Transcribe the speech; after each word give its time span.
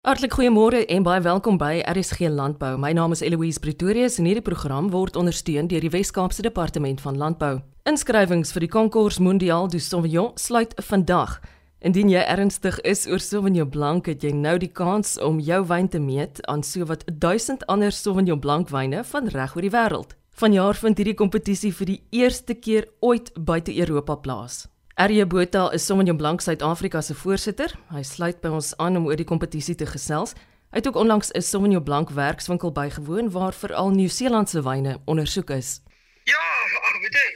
Hartlik 0.00 0.32
goeiemôre 0.32 0.86
en 0.88 1.02
baie 1.04 1.20
welkom 1.20 1.58
by 1.60 1.82
RSG 1.84 2.30
Landbou. 2.32 2.78
My 2.80 2.94
naam 2.96 3.12
is 3.12 3.20
Eloise 3.20 3.60
Pretorius 3.60 4.14
en 4.16 4.24
hierdie 4.24 4.40
program 4.40 4.86
word 4.94 5.18
ondersteun 5.20 5.68
deur 5.68 5.84
die 5.84 5.90
Wes-Kaapse 5.92 6.40
Departement 6.40 7.02
van 7.04 7.18
Landbou. 7.20 7.58
Inskrywings 7.84 8.54
vir 8.56 8.64
die 8.64 8.70
Concours 8.72 9.18
Mondial 9.20 9.68
du 9.68 9.76
Sauvignon 9.76 10.32
sluit 10.40 10.72
vandag. 10.88 11.36
Indien 11.84 12.08
jy 12.08 12.24
ernstig 12.24 12.80
is 12.88 13.04
oor 13.12 13.20
Sauvignon 13.20 13.68
Blanc, 13.68 14.08
het 14.08 14.24
jy 14.24 14.32
nou 14.32 14.56
die 14.56 14.72
kans 14.72 15.18
om 15.20 15.36
jou 15.36 15.60
wyn 15.68 15.92
te 15.92 16.00
meet 16.00 16.40
aan 16.48 16.64
sowat 16.64 17.04
1000 17.12 17.68
ander 17.68 17.92
Sauvignon 17.92 18.40
Blanc 18.40 18.72
wyne 18.72 19.04
van 19.04 19.28
reg 19.28 19.52
oor 19.52 19.68
die 19.68 19.76
wêreld. 19.76 20.16
Vanjaar 20.32 20.80
vind 20.80 20.96
hierdie 20.96 21.18
kompetisie 21.20 21.76
vir 21.76 21.92
die 21.92 22.02
eerste 22.24 22.56
keer 22.56 22.88
ooit 23.04 23.34
buite 23.36 23.76
Europa 23.76 24.16
plaas. 24.16 24.62
Arje 25.00 25.26
Botha 25.26 25.70
is 25.72 25.86
Sauvignon 25.86 26.16
Blanc 26.16 26.40
Suid-Afrika 26.40 27.00
se 27.00 27.14
voorsitter. 27.14 27.72
Hy 27.88 28.02
sluit 28.04 28.42
by 28.42 28.50
ons 28.52 28.74
aan 28.76 28.98
om 28.98 29.06
oor 29.08 29.16
die 29.16 29.24
kompetisie 29.24 29.72
te 29.72 29.86
gesels. 29.88 30.34
Hy 30.74 30.82
het 30.82 30.88
ook 30.90 30.98
onlangs 31.00 31.30
'n 31.32 31.40
Sauvignon 31.40 31.82
Blanc 31.82 32.10
werkswinkel 32.10 32.72
bygewoon 32.72 33.30
waar 33.32 33.54
veral 33.56 33.88
Nieu-Seelandse 33.96 34.60
wyne 34.62 35.00
ondersoek 35.04 35.50
is. 35.56 35.80
Ja, 36.28 36.44
ag 36.88 37.00
weet 37.00 37.16
jy. 37.16 37.28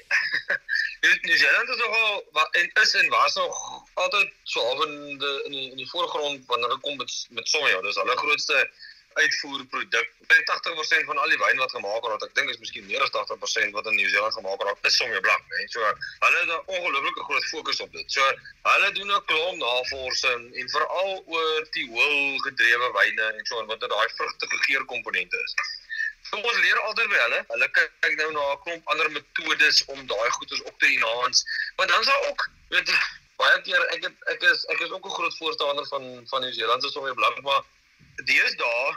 Nieu-Seeland 1.26 1.68
is 1.68 1.80
nogal 1.86 2.22
wat 2.32 2.48
en 2.52 2.68
is 2.82 2.94
en 2.94 3.08
was 3.08 3.34
nog 3.34 3.56
altyd 3.94 4.28
so 4.42 4.60
half 4.60 4.84
in 4.84 5.18
die 5.18 5.42
in 5.44 5.52
die, 5.52 5.70
in 5.70 5.88
voorgrond 5.88 6.46
wanneer 6.46 6.68
dit 6.68 6.80
kom 6.80 6.96
met 6.96 7.26
met 7.30 7.48
Sauvignon. 7.48 7.82
Dis 7.82 7.96
hulle 7.96 8.16
grootste 8.16 8.70
uitvoerproduk. 9.14 10.08
80% 10.28 11.04
van 11.10 11.18
al 11.18 11.32
die 11.32 11.38
wyn 11.38 11.60
wat 11.62 11.70
gemaak 11.76 12.06
word, 12.06 12.22
ek 12.26 12.34
dink 12.38 12.50
is 12.50 12.60
miskien 12.62 12.86
meer 12.86 13.02
as 13.04 13.12
80% 13.14 13.76
wat 13.76 13.86
in 13.90 13.96
Nieu-Seeland 13.98 14.34
gemaak 14.38 14.62
word, 14.62 14.88
is 14.88 14.96
Sauvignon 14.96 15.22
Blanc, 15.26 15.44
né? 15.52 15.66
So 15.74 15.80
hulle 15.84 16.40
het 16.40 16.50
'n 16.50 16.62
ongelooflike 16.76 17.24
groot 17.28 17.46
fokus 17.52 17.80
op 17.80 17.92
dit. 17.92 18.12
So 18.12 18.22
hulle 18.70 18.92
doen 18.98 19.12
'n 19.12 19.24
klomp 19.30 19.58
navorsing 19.62 20.42
en 20.60 20.70
veral 20.76 21.22
oor 21.26 21.66
die 21.76 21.86
hoël 21.88 22.38
gedrewe 22.46 22.92
wyne 22.98 23.26
en 23.38 23.46
so 23.46 23.66
wat 23.66 23.80
daai 23.80 24.08
vrugtige 24.16 24.58
geurkomponente 24.66 25.42
is. 25.46 25.54
So 26.30 26.36
ons 26.36 26.58
leer 26.58 26.80
altyd 26.80 27.08
by 27.08 27.20
hulle. 27.26 27.44
Hulle 27.48 27.68
kyk 27.70 28.16
nou 28.22 28.30
na 28.32 28.44
'n 28.52 28.62
klomp 28.64 28.88
ander 28.88 29.10
metodes 29.10 29.84
om 29.84 30.06
daai 30.06 30.30
goeders 30.30 30.62
op 30.62 30.78
te 30.78 30.86
enhance. 30.86 31.44
Maar 31.76 31.86
dan 31.86 32.00
is 32.00 32.06
daar 32.06 32.26
ook 32.28 32.48
weet 32.68 32.90
baie 33.36 33.60
keer 33.66 33.82
ek 33.94 34.02
het, 34.08 34.16
ek 34.32 34.42
is 34.50 34.64
ek 34.72 34.80
is 34.80 34.90
ook 34.90 35.06
'n 35.06 35.16
groot 35.18 35.36
voorstander 35.36 35.86
van 35.86 36.04
van 36.30 36.40
Nieu-Seeland 36.40 36.82
se 36.82 36.90
Sauvignon 36.90 37.16
Blanc, 37.20 37.40
maar 37.42 37.62
deesdae 38.30 38.96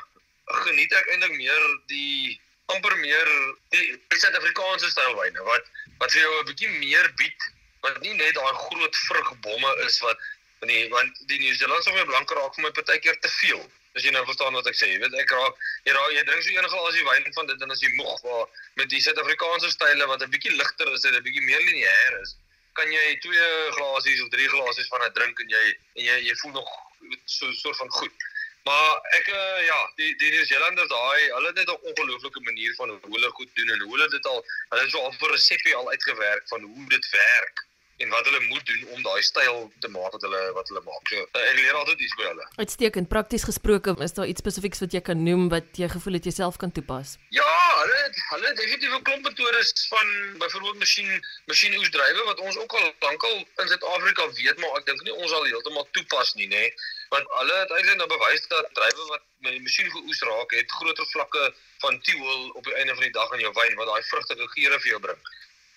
geniet 0.64 0.94
ek 0.94 1.10
eintlik 1.14 1.36
meer 1.36 1.64
die 1.92 2.40
amper 2.74 2.96
meer 3.00 3.30
die 3.76 4.00
Suid-Afrikaanse 4.16 4.90
stylwyne 4.92 5.44
wat 5.48 5.70
wat 6.00 6.12
vir 6.12 6.22
jou 6.22 6.34
'n 6.40 6.48
bietjie 6.50 6.72
meer 6.80 7.12
bied 7.22 7.48
wat 7.86 8.00
nie 8.02 8.14
net 8.14 8.36
daai 8.36 8.54
groot 8.54 8.96
vrugbomme 9.08 9.72
is 9.86 10.00
wat 10.06 10.20
van 10.60 10.72
die 10.72 10.88
want 10.94 11.20
die 11.32 11.40
Nieu-Seelandse 11.42 11.94
wyn 11.94 12.10
blank 12.10 12.32
raak 12.32 12.56
vir 12.56 12.66
my 12.66 12.72
partykeer 12.80 13.20
te 13.22 13.32
veel. 13.42 13.62
As 13.98 14.06
jy 14.06 14.12
nou 14.14 14.24
verstaan 14.26 14.58
wat 14.58 14.68
ek 14.70 14.78
sê, 14.78 14.90
jy 14.92 15.00
weet 15.02 15.16
ek 15.22 15.32
raak 15.34 15.62
jy 15.86 15.94
raak 15.98 16.12
jy 16.16 16.24
drink 16.30 16.44
so 16.44 16.56
enige 16.56 16.74
glasie 16.74 17.06
wyn 17.10 17.30
van 17.38 17.52
dit 17.52 17.64
en 17.66 17.76
as 17.76 17.84
jy 17.86 17.92
moeg 18.00 18.24
waar 18.26 18.46
met 18.82 18.90
die 18.94 19.02
Suid-Afrikaanse 19.06 19.72
style 19.74 20.10
wat 20.12 20.24
'n 20.24 20.34
bietjie 20.36 20.56
ligter 20.56 20.92
is 20.94 21.06
en 21.10 21.16
'n 21.16 21.24
bietjie 21.28 21.46
meer 21.50 21.64
lineêr 21.70 22.20
is, 22.22 22.36
kan 22.78 22.92
jy 22.92 23.06
twee 23.26 23.48
glasies 23.78 24.22
of 24.22 24.30
drie 24.36 24.50
glasies 24.50 24.90
van 24.94 25.06
'n 25.06 25.14
drink 25.14 25.40
en 25.46 25.50
jy 25.56 25.64
en 25.98 26.04
jy 26.10 26.18
jy 26.30 26.36
voel 26.42 26.58
nog 26.60 26.70
so 27.26 27.48
'n 27.48 27.56
soort 27.64 27.78
van 27.78 27.92
goed. 28.00 28.28
Maar 28.68 28.96
ek 29.20 29.28
uh, 29.32 29.60
ja, 29.66 29.80
die 29.96 30.10
die 30.20 30.32
Nieu-Seelanders 30.34 30.90
daai, 30.92 31.22
hulle 31.36 31.52
het 31.52 31.60
net 31.62 31.70
'n 31.72 31.86
ongelooflike 31.92 32.42
manier 32.50 32.74
van 32.80 32.90
hoe 32.90 33.14
hulle 33.16 33.30
goed 33.40 33.52
doen 33.60 33.70
en 33.76 33.80
hoe 33.86 33.94
hulle 33.96 34.10
dit 34.16 34.26
al 34.32 34.44
hulle 34.44 34.82
het 34.82 34.92
so 34.92 35.00
al 35.00 35.14
'n 35.14 35.32
resepie 35.36 35.76
al 35.76 35.90
uitgewerk 35.90 36.48
van 36.54 36.62
hoe 36.72 36.90
dit 36.96 37.10
werk 37.10 37.67
en 37.98 38.10
wat 38.14 38.26
hulle 38.30 38.42
moet 38.46 38.66
doen 38.66 38.84
om 38.96 39.04
daai 39.04 39.22
styl 39.26 39.72
te 39.82 39.90
maak 39.94 40.12
wat 40.16 40.22
hulle 40.26 40.42
wat 40.58 40.70
hulle 40.72 40.82
maak. 40.86 41.10
So 41.12 41.24
ek 41.42 41.56
leer 41.60 41.78
altyd 41.80 42.04
iets 42.06 42.16
by 42.20 42.28
hulle. 42.30 42.46
Uitstekend. 42.62 43.10
Prakties 43.14 43.46
gesproke, 43.50 43.96
is 44.06 44.14
daar 44.18 44.30
iets 44.30 44.44
spesifieks 44.44 44.84
wat 44.84 44.94
jy 44.94 45.02
kan 45.10 45.24
noem 45.24 45.48
wat 45.54 45.80
jy 45.82 45.90
gevoel 45.94 46.20
het 46.20 46.30
jy 46.30 46.36
self 46.38 46.60
kan 46.62 46.74
toepas? 46.76 47.16
Ja, 47.36 47.48
hulle 47.82 47.98
het, 48.04 48.20
hulle 48.34 48.52
het 48.52 48.60
definitief 48.62 48.94
'n 48.98 49.06
klomp 49.08 49.24
metodes 49.30 49.74
van 49.94 50.14
byvoorbeeld 50.44 50.80
masjien 50.84 51.26
masjienoesdrywe 51.50 52.28
wat 52.30 52.40
ons 52.40 52.58
ook 52.58 52.74
al 52.82 52.94
lankal 53.00 53.38
in 53.38 53.68
Suid-Afrika 53.68 54.30
weet, 54.42 54.58
maar 54.62 54.78
ek 54.80 54.86
dink 54.86 55.02
nie 55.02 55.14
ons 55.14 55.32
al 55.32 55.50
heeltemal 55.50 55.88
toepas 55.92 56.34
nie, 56.34 56.48
nê. 56.48 56.70
Want 57.10 57.26
hulle 57.40 57.58
het 57.64 57.72
eintlik 57.72 57.98
nou 57.98 58.08
bewys 58.14 58.48
dat 58.48 58.70
drywe 58.74 59.10
wat 59.14 59.24
met 59.46 59.52
die 59.58 59.62
masjien 59.62 59.92
geoes 59.92 60.22
raak, 60.30 60.52
het 60.52 60.72
groter 60.72 61.08
vlakke 61.14 61.54
van 61.84 62.02
tiol 62.02 62.50
op 62.50 62.64
die 62.64 62.76
einde 62.76 62.94
van 62.94 63.04
die 63.04 63.16
dag 63.20 63.32
in 63.32 63.46
jou 63.46 63.54
wyn 63.54 63.76
wat 63.76 63.88
daai 63.88 64.04
vrugtige 64.12 64.48
geure 64.56 64.80
vir 64.80 64.92
jou 64.92 65.00
bring. 65.00 65.22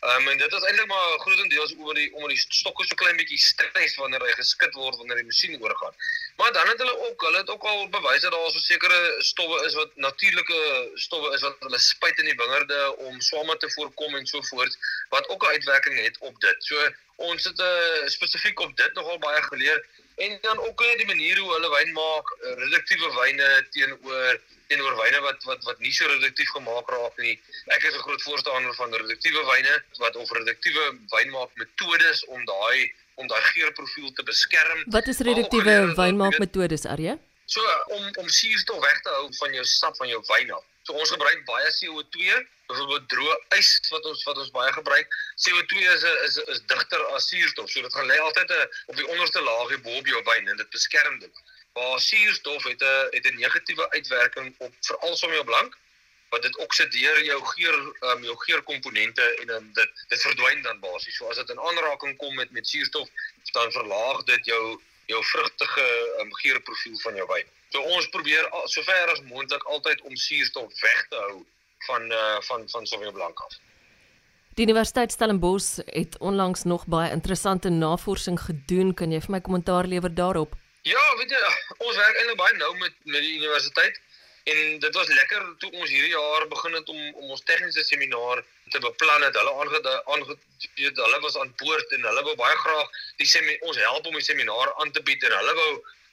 Ehm 0.00 0.22
um, 0.22 0.28
en 0.28 0.38
dit 0.38 0.52
is 0.52 0.62
eintlik 0.64 0.86
maar 0.88 1.18
grootendeels 1.18 1.72
oor 1.76 1.94
die 1.94 2.06
om 2.16 2.28
die 2.32 2.38
stokke 2.40 2.84
so 2.88 2.96
klein 3.00 3.18
bietjie 3.18 3.38
stres 3.38 3.98
wanneer 4.00 4.22
hy 4.24 4.30
geskit 4.38 4.78
word 4.80 4.96
wanneer 4.96 5.18
die 5.20 5.26
masjien 5.28 5.58
oorgaan. 5.60 5.98
Maar 6.38 6.54
dan 6.56 6.70
het 6.70 6.80
hulle 6.80 6.94
ook, 7.08 7.26
hulle 7.26 7.42
het 7.42 7.50
ook 7.52 7.66
al 7.72 7.84
bewys 7.96 8.24
dat 8.24 8.32
daar 8.32 8.48
so 8.54 8.62
sekere 8.64 9.00
stowwe 9.30 9.58
is 9.66 9.76
wat 9.76 9.92
natuurlike 10.06 10.62
stowwe 11.04 11.34
is 11.36 11.44
wat 11.44 11.60
hulle 11.66 11.82
spuit 11.88 12.24
in 12.24 12.30
die 12.30 12.38
wingerde 12.40 12.80
om 12.96 13.20
swamme 13.20 13.56
te 13.56 13.70
voorkom 13.76 14.16
en 14.16 14.26
so 14.26 14.40
voort 14.48 14.78
wat 15.12 15.28
ook 15.28 15.44
'n 15.44 15.52
uitwerking 15.58 16.00
het 16.00 16.16
op 16.30 16.40
dit. 16.40 16.64
So 16.70 16.88
ons 17.16 17.44
het 17.44 17.60
uh, 17.60 18.08
spesifiek 18.16 18.60
op 18.60 18.76
dit 18.76 18.94
nogal 18.94 19.18
baie 19.18 19.42
geleer 19.52 19.84
en 20.24 20.38
dan 20.42 20.58
ook 20.66 20.80
net 20.84 20.98
die 21.02 21.06
manier 21.06 21.38
hoe 21.38 21.52
hulle 21.52 21.70
wyn 21.74 21.92
maak, 21.96 22.32
reduktiewe 22.62 23.12
wyne 23.18 23.50
teenoor 23.76 24.40
teenoor 24.70 24.96
wyne 25.02 25.20
wat 25.26 25.46
wat 25.48 25.64
wat 25.68 25.78
nie 25.84 25.92
so 25.92 26.06
reduktief 26.06 26.50
gemaak 26.54 26.90
raak 26.94 27.16
nie. 27.24 27.34
Ek 27.76 27.82
is 27.88 27.94
'n 27.94 28.04
groot 28.06 28.22
voorstander 28.22 28.74
van 28.74 28.94
reduktiewe 28.94 29.42
wyne 29.52 29.74
wat 30.02 30.16
of 30.16 30.30
reduktiewe 30.38 30.84
wynmaak 31.14 31.50
metodes 31.62 32.24
om 32.24 32.44
daai 32.52 32.92
om 33.14 33.26
daai 33.28 33.42
geurprofiel 33.52 34.12
te 34.12 34.22
beskerm. 34.22 34.84
Wat 34.86 35.06
is 35.12 35.18
reduktiewe 35.18 35.94
wynmaak 35.96 36.38
metodes, 36.38 36.86
Arje? 36.86 37.18
So 37.44 37.60
om 37.96 38.04
om 38.22 38.28
suurstof 38.28 38.80
weg 38.80 39.00
te 39.02 39.10
hou 39.16 39.26
van 39.42 39.52
jou 39.58 39.64
sap 39.64 39.96
van 39.96 40.08
jou 40.08 40.22
wyn 40.28 40.52
af. 40.58 40.64
So 40.82 40.92
ons 40.92 41.10
gebruik 41.10 41.44
baie 41.44 41.70
CO2, 41.76 42.40
byvoorbeeld 42.70 43.08
droë 43.12 43.36
ys 43.58 43.70
wat 43.90 44.06
ons 44.10 44.22
wat 44.28 44.38
ons 44.42 44.52
baie 44.54 44.72
gebruik. 44.72 45.16
CO2 45.44 45.84
is 45.94 46.06
is 46.26 46.36
is 46.54 46.62
digter 46.72 47.06
as 47.16 47.28
suurstof, 47.28 47.70
so 47.70 47.82
dit 47.82 47.96
gaan 47.98 48.10
lê 48.10 48.18
altyd 48.18 48.50
'n 48.56 48.68
op 48.86 48.96
die 48.96 49.08
onderste 49.14 49.42
laagie 49.42 49.80
bo 49.86 49.96
op 50.00 50.06
jou 50.06 50.22
wyn 50.30 50.48
en 50.48 50.56
dit 50.56 50.70
beskerm 50.70 51.18
dit 51.18 51.44
waar 51.78 52.00
suurstof 52.00 52.64
het 52.64 52.82
'n 52.82 53.08
het 53.16 53.26
'n 53.26 53.40
negatiewe 53.44 53.90
uitwerking 53.90 54.54
op 54.58 54.74
veral 54.80 55.16
som 55.16 55.32
jou 55.32 55.44
blank 55.44 55.78
wat 56.30 56.42
dit 56.42 56.56
oksideer 56.56 57.24
jou 57.24 57.40
geur 57.44 57.76
um, 58.00 58.24
jou 58.24 58.36
geurkomponente 58.44 59.24
en 59.40 59.46
dan 59.46 59.72
dit 59.72 59.90
dit 60.08 60.20
verdwyn 60.20 60.62
dan 60.62 60.80
basies. 60.80 61.16
So 61.16 61.28
as 61.28 61.36
dit 61.36 61.50
in 61.50 61.60
aanraking 61.60 62.16
kom 62.16 62.34
met 62.34 62.50
met 62.50 62.68
suurstof, 62.68 63.08
dan 63.52 63.72
verlaag 63.72 64.22
dit 64.22 64.44
jou 64.44 64.80
jou 65.10 65.22
vrugtige 65.32 65.86
um, 66.22 66.34
geurprofiel 66.42 66.98
van 67.04 67.18
jou 67.20 67.26
wyn. 67.32 67.48
So 67.74 67.82
ons 67.96 68.08
probeer 68.14 68.46
sover 68.72 69.12
as 69.14 69.22
moontlik 69.30 69.66
altyd 69.74 70.00
om 70.08 70.16
suurstof 70.16 70.70
weg 70.82 71.02
te 71.10 71.24
hou 71.26 71.42
van 71.88 72.06
uh, 72.12 72.38
van 72.48 72.68
van 72.72 72.86
Sauvignon 72.86 73.14
Blanc 73.14 73.42
af. 73.46 73.58
Die 74.58 74.66
Universiteit 74.66 75.12
Stellenbosch 75.12 75.78
het 75.86 76.18
onlangs 76.18 76.62
nog 76.62 76.86
baie 76.86 77.10
interessante 77.14 77.70
navorsing 77.70 78.40
gedoen. 78.40 78.94
Kan 78.94 79.14
jy 79.14 79.20
vir 79.24 79.36
my 79.36 79.40
kommentaar 79.40 79.86
lewer 79.86 80.14
daarop? 80.14 80.56
Ja, 80.82 81.04
weet 81.20 81.30
jy, 81.30 81.40
ons 81.78 81.96
werk 81.96 82.18
eintlik 82.18 82.40
baie 82.40 82.56
nou 82.58 82.72
met 82.78 82.94
met 83.04 83.22
die 83.24 83.36
universiteit 83.38 84.00
en 84.50 84.78
dit 84.78 84.94
was 84.94 85.08
lekker 85.08 85.42
toe 85.62 85.70
ons 85.70 85.90
hierdie 85.90 86.14
jaar 86.14 86.46
begin 86.48 86.74
het 86.78 86.88
om 86.88 87.00
om 87.22 87.30
ons 87.36 87.44
tegniese 87.50 87.84
seminar 87.84 88.42
te 88.74 88.80
beplan 88.86 89.22
het. 89.26 89.36
Hulle 89.36 89.52
aangeweet 89.60 91.00
hulle 91.04 91.20
was 91.26 91.38
aan 91.38 91.52
boord 91.62 91.94
en 91.96 92.08
hulle 92.08 92.24
wou 92.28 92.34
baie 92.40 92.56
graag 92.64 93.00
die 93.22 93.28
semi 93.32 93.56
ons 93.68 93.80
help 93.84 94.06
om 94.06 94.18
die 94.18 94.26
seminar 94.26 94.74
aan 94.82 94.92
te 94.96 95.02
bied 95.08 95.24
en 95.28 95.36
hulle 95.38 95.54
wou 95.62 95.70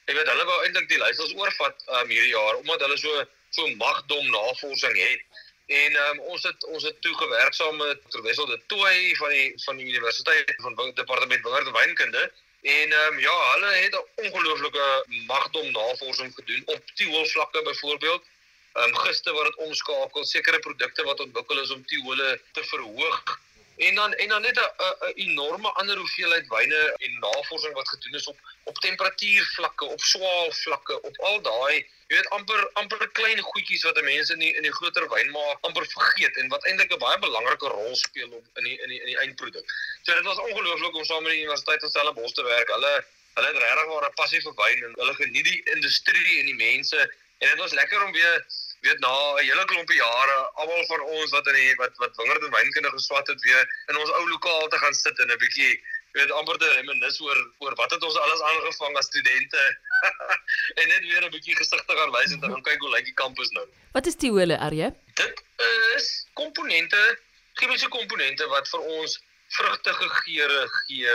jy 0.08 0.16
weet 0.16 0.32
hulle 0.34 0.46
wou 0.50 0.60
eintlik 0.64 0.90
die 0.92 1.02
leerders 1.02 1.36
oorvat 1.36 1.84
um, 2.00 2.10
hierdie 2.10 2.34
jaar 2.34 2.62
omdat 2.62 2.86
hulle 2.86 2.98
so 3.02 3.26
so 3.58 3.68
magdom 3.82 4.26
navorsing 4.32 4.98
het. 5.00 5.44
En 5.68 5.96
um, 6.02 6.20
ons 6.34 6.44
het 6.48 6.68
ons 6.74 6.84
het 6.84 7.02
toe 7.06 7.14
gewerk 7.22 7.54
saam 7.54 7.80
met 7.84 8.04
Terwessel 8.14 8.46
de 8.46 8.60
Tooi 8.74 9.16
van 9.22 9.34
die 9.36 9.48
van 9.66 9.80
die 9.80 9.88
universiteit 9.94 10.54
van 10.66 10.76
departement 11.00 11.44
wingerd 11.48 11.72
en 11.72 11.80
wynkunde 11.80 12.28
En 12.62 12.92
ehm 12.92 13.14
um, 13.14 13.20
ja, 13.20 13.52
hulle 13.54 13.74
het 13.74 13.94
'n 13.96 14.26
ongelooflike 14.26 15.06
magdom 15.26 15.72
navorsing 15.72 16.34
gedoen 16.36 16.64
op 16.66 16.82
tioolvlakke 16.94 17.62
byvoorbeeld. 17.62 18.24
Ehm 18.74 18.88
um, 18.88 18.96
gister 18.96 19.34
wat 19.34 19.44
dit 19.44 19.56
omskakel, 19.56 20.26
sekere 20.26 20.60
produkte 20.60 21.04
wat 21.04 21.20
ontwikkel 21.20 21.62
is 21.62 21.70
om 21.70 21.86
tioole 21.86 22.42
te 22.52 22.64
verhoog. 22.64 23.40
En 23.78 23.96
dan 23.96 24.14
en 24.14 24.28
dan 24.28 24.42
net 24.42 24.58
'n 24.60 25.12
enorme 25.14 25.70
ander 25.72 25.98
hoeveelheid 25.98 26.48
wyne 26.48 26.94
en 26.98 27.20
navorsing 27.20 27.74
wat 27.74 27.90
gedoen 27.90 28.14
is 28.14 28.28
op 28.28 28.38
op 28.64 28.78
temperatuurvlakke, 28.78 29.86
op 29.86 30.02
swaalvlakke, 30.02 31.02
op 31.02 31.20
al 31.20 31.42
daai 31.42 31.86
jy 32.08 32.16
weet 32.16 32.30
amper 32.36 32.62
amper 32.80 33.10
klein 33.20 33.40
goedjies 33.44 33.84
wat 33.84 34.02
mense 34.02 34.34
in 34.34 34.40
die 34.40 34.54
in 34.56 34.64
die 34.64 34.72
groter 34.72 35.08
wynmaak 35.12 35.66
amper 35.68 35.88
vergeet 35.92 36.38
en 36.42 36.48
wat 36.54 36.66
eintlik 36.66 36.94
'n 36.96 37.04
baie 37.04 37.20
belangrike 37.20 37.72
rol 37.74 37.96
speel 37.96 38.32
op 38.40 38.46
in 38.62 38.64
die 38.64 38.78
in 38.84 38.90
die 38.94 39.00
in 39.00 39.12
die 39.12 39.20
eindproduk. 39.24 39.74
So 40.04 40.14
dit 40.14 40.24
was 40.24 40.40
ongelooflik 40.46 40.96
om 40.96 41.06
saam 41.06 41.24
met 41.24 41.32
die 41.32 41.42
Universiteit 41.42 41.80
van 41.80 41.90
Stellenbosch 41.90 42.34
te 42.34 42.44
werk. 42.44 42.72
Hulle 42.76 42.94
hulle 43.34 43.48
het 43.48 43.58
regtig 43.64 43.86
waar 43.92 44.08
'n 44.10 44.20
passie 44.22 44.42
vir 44.42 44.56
wyn 44.64 44.84
en 44.84 44.94
hulle 45.02 45.14
geniet 45.14 45.46
die 45.52 45.62
industrie 45.76 46.40
en 46.40 46.46
die 46.46 46.62
mense 46.64 47.00
en 47.38 47.48
dit 47.50 47.60
was 47.60 47.74
lekker 47.82 48.04
om 48.04 48.12
weer 48.12 48.46
weet 48.86 49.00
na 49.00 49.14
'n 49.34 49.44
hele 49.50 49.66
klompie 49.66 50.00
jare 50.00 50.38
almal 50.62 50.86
van 50.86 51.02
ons 51.02 51.32
wat 51.32 51.48
in 51.48 51.58
die 51.60 51.76
wat 51.82 51.94
wat 51.98 52.16
wingerd 52.16 52.44
en 52.44 52.56
wynkunde 52.58 52.90
geswat 52.90 53.28
het 53.28 53.42
weer 53.42 53.64
in 53.88 53.98
ons 53.98 54.12
ou 54.12 54.30
lokaal 54.30 54.68
te 54.68 54.78
gaan 54.84 54.94
sit 54.94 55.20
en 55.20 55.32
'n 55.32 55.38
bietjie 55.46 55.74
weet 56.18 56.32
amper 56.32 56.58
te 56.58 56.70
reminis 56.74 57.20
oor 57.22 57.40
oor 57.58 57.76
wat 57.76 57.92
het 57.92 58.04
ons 58.04 58.18
alles 58.24 58.42
aangevang 58.42 58.98
as 58.98 59.06
studente 59.06 59.64
en 60.80 60.88
net 60.88 61.04
weer 61.10 61.26
'n 61.26 61.36
bietjie 61.36 61.56
gesigte 61.56 61.98
gaan 62.00 62.12
wys 62.18 62.32
en 62.32 62.40
dan 62.40 62.52
gaan 62.52 62.68
kyk 62.70 62.80
hoe 62.80 62.96
lyk 62.96 63.06
die 63.06 63.20
kampus 63.24 63.50
nou. 63.50 63.68
Wat 63.92 64.06
is 64.06 64.16
tiole, 64.16 64.58
Arje? 64.58 64.94
Dit 65.14 65.44
is 65.96 66.28
komponente, 66.34 67.20
chemiese 67.54 67.88
komponente 67.88 68.48
wat 68.48 68.70
vir 68.70 68.80
ons 68.80 69.22
vrugtige 69.48 70.10
geure 70.10 70.68
gee 70.68 71.14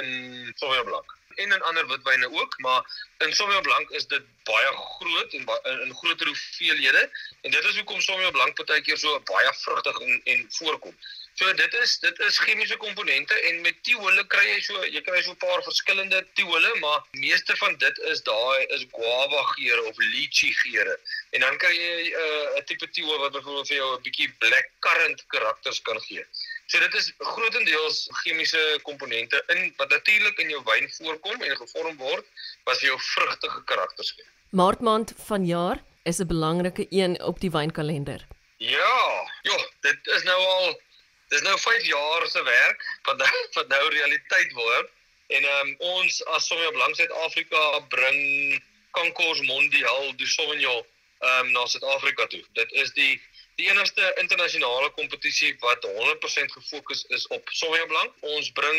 in 0.00 0.52
Sauvignon 0.56 0.84
Blanc 0.84 1.18
en 1.34 1.52
in 1.52 1.62
ander 1.62 1.86
witwyne 1.86 2.30
ook, 2.30 2.58
maar 2.58 2.82
in 3.18 3.34
Sauvignon 3.34 3.62
Blanc 3.62 3.90
is 3.90 4.06
dit 4.06 4.22
baie 4.44 4.70
groot 4.76 5.32
en 5.32 5.46
in, 5.72 5.80
in 5.80 5.94
groter 5.94 6.26
hoeveelhede 6.26 7.10
en 7.40 7.50
dit 7.50 7.64
is 7.64 7.76
hoekom 7.76 8.00
Sauvignon 8.00 8.32
Blanc 8.32 8.54
partykeer 8.54 8.98
so 8.98 9.20
baie 9.20 9.52
vrugtig 9.64 10.00
en 10.00 10.20
en 10.24 10.46
voorkom. 10.58 10.96
So 11.34 11.52
dit 11.56 11.74
is 11.80 11.98
dit 11.98 12.18
is 12.18 12.38
chemiese 12.38 12.76
komponente 12.76 13.34
en 13.48 13.60
met 13.64 13.78
tiole 13.88 14.24
kry 14.34 14.42
jy 14.46 14.58
so 14.66 14.82
jy 14.84 15.00
kry 15.06 15.22
so 15.22 15.32
'n 15.32 15.40
paar 15.44 15.62
verskillende 15.64 16.20
tiole, 16.38 16.72
maar 16.80 17.00
meeste 17.12 17.56
van 17.56 17.76
dit 17.84 17.98
is 18.12 18.20
daai 18.22 18.66
is 18.76 18.84
guava 18.92 19.42
geure 19.54 19.82
of 19.90 19.96
lychee 19.96 20.52
geure. 20.60 20.98
En 21.30 21.40
dan 21.40 21.56
kry 21.56 21.72
jy 21.72 21.96
uh, 22.10 22.26
'n 22.56 22.58
uh, 22.58 22.64
tipe 22.68 22.90
tiole 22.90 23.18
wat 23.18 23.32
byvoorbeeld 23.32 23.68
vir 23.68 23.76
jou 23.76 23.90
'n 23.96 24.02
bietjie 24.02 24.28
black 24.44 24.68
currant 24.80 25.24
karakters 25.26 25.82
kan 25.82 26.00
gee. 26.08 26.26
So 26.66 26.78
dit 26.78 26.94
is 26.94 27.12
grootendeels 27.18 28.08
chemiese 28.22 28.78
komponente 28.82 29.42
in 29.54 29.72
wat 29.76 29.90
natuurlik 29.90 30.38
in 30.38 30.52
jou 30.54 30.62
wyn 30.64 30.88
voorkom 30.98 31.42
en 31.42 31.56
gevorm 31.56 31.96
word 31.96 32.26
wat 32.64 32.78
vir 32.78 32.92
jou 32.92 33.00
vrugtige 33.00 33.64
karakters 33.64 34.12
gee. 34.16 34.28
Maartmaand 34.50 35.14
van 35.26 35.46
jaar 35.46 35.82
is 36.04 36.18
'n 36.20 36.26
belangrike 36.26 36.86
een 36.90 37.22
op 37.22 37.40
die 37.40 37.50
wynkalender. 37.50 38.26
Ja, 38.56 39.30
ja, 39.42 39.58
dit 39.80 40.06
is 40.16 40.22
nou 40.22 40.38
al 40.46 40.80
dis 41.28 41.42
nou 41.42 41.58
5 41.58 41.84
jaar 41.84 42.26
se 42.26 42.42
werk 42.42 42.82
wat 43.02 43.16
nou, 43.16 43.30
wat 43.52 43.68
nou 43.68 43.88
realiteit 43.88 44.52
word. 44.52 44.90
En 45.26 45.44
um, 45.44 45.74
ons 45.78 46.24
as 46.24 46.46
Sauvignon 46.46 46.72
Blanc 46.72 46.96
Suid-Afrika 46.96 47.80
bring 47.88 48.62
Concours 48.90 49.40
Mondial 49.40 50.16
du 50.16 50.26
Sauvignon 50.26 50.84
um, 51.20 51.52
na 51.52 51.66
Suid-Afrika 51.66 52.26
toe. 52.26 52.42
Dit 52.52 52.72
is 52.72 52.92
die 52.92 53.20
die 53.62 53.70
enigste 53.70 54.02
internasionale 54.18 54.90
kompetisie 54.96 55.52
wat 55.62 55.84
100% 55.86 56.54
gefokus 56.56 57.04
is 57.16 57.26
op 57.36 57.46
Sauvignon. 57.54 58.08
Ons 58.34 58.50
bring 58.58 58.78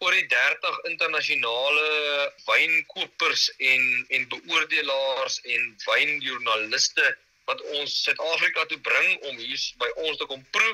oor 0.00 0.14
die 0.16 0.26
30 0.32 0.78
internasionale 0.88 1.88
wynkopers 2.46 3.50
en 3.72 3.82
en 4.16 4.28
beoordelaars 4.32 5.40
en 5.54 5.66
wynjoernaliste 5.84 7.10
wat 7.50 7.60
ons 7.76 7.96
Suid-Afrika 8.06 8.64
toe 8.70 8.78
bring 8.86 9.10
om 9.28 9.36
hier 9.36 9.66
by 9.82 9.90
ons 10.06 10.16
te 10.16 10.28
kom 10.30 10.46
proe 10.56 10.72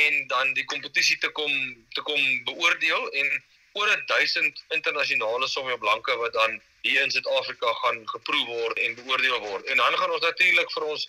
en 0.00 0.16
dan 0.32 0.50
die 0.58 0.66
kompetisie 0.72 1.18
te 1.22 1.30
kom 1.38 1.52
te 1.94 2.02
kom 2.08 2.22
beoordeel 2.48 3.06
en 3.22 3.30
oor 3.78 3.92
1000 4.10 4.64
internasionale 4.74 5.46
Sauvignon 5.52 5.84
Blanche 5.84 6.18
wat 6.24 6.34
dan 6.34 6.58
hier 6.82 7.04
in 7.04 7.14
Suid-Afrika 7.14 7.78
gaan 7.84 8.02
geproe 8.10 8.42
word 8.50 8.82
en 8.82 8.98
beoordeel 9.04 9.38
word. 9.46 9.70
En 9.70 9.78
dan 9.84 9.98
gaan 10.00 10.18
ons 10.18 10.26
natuurlik 10.26 10.74
vir 10.74 10.90
ons 10.96 11.06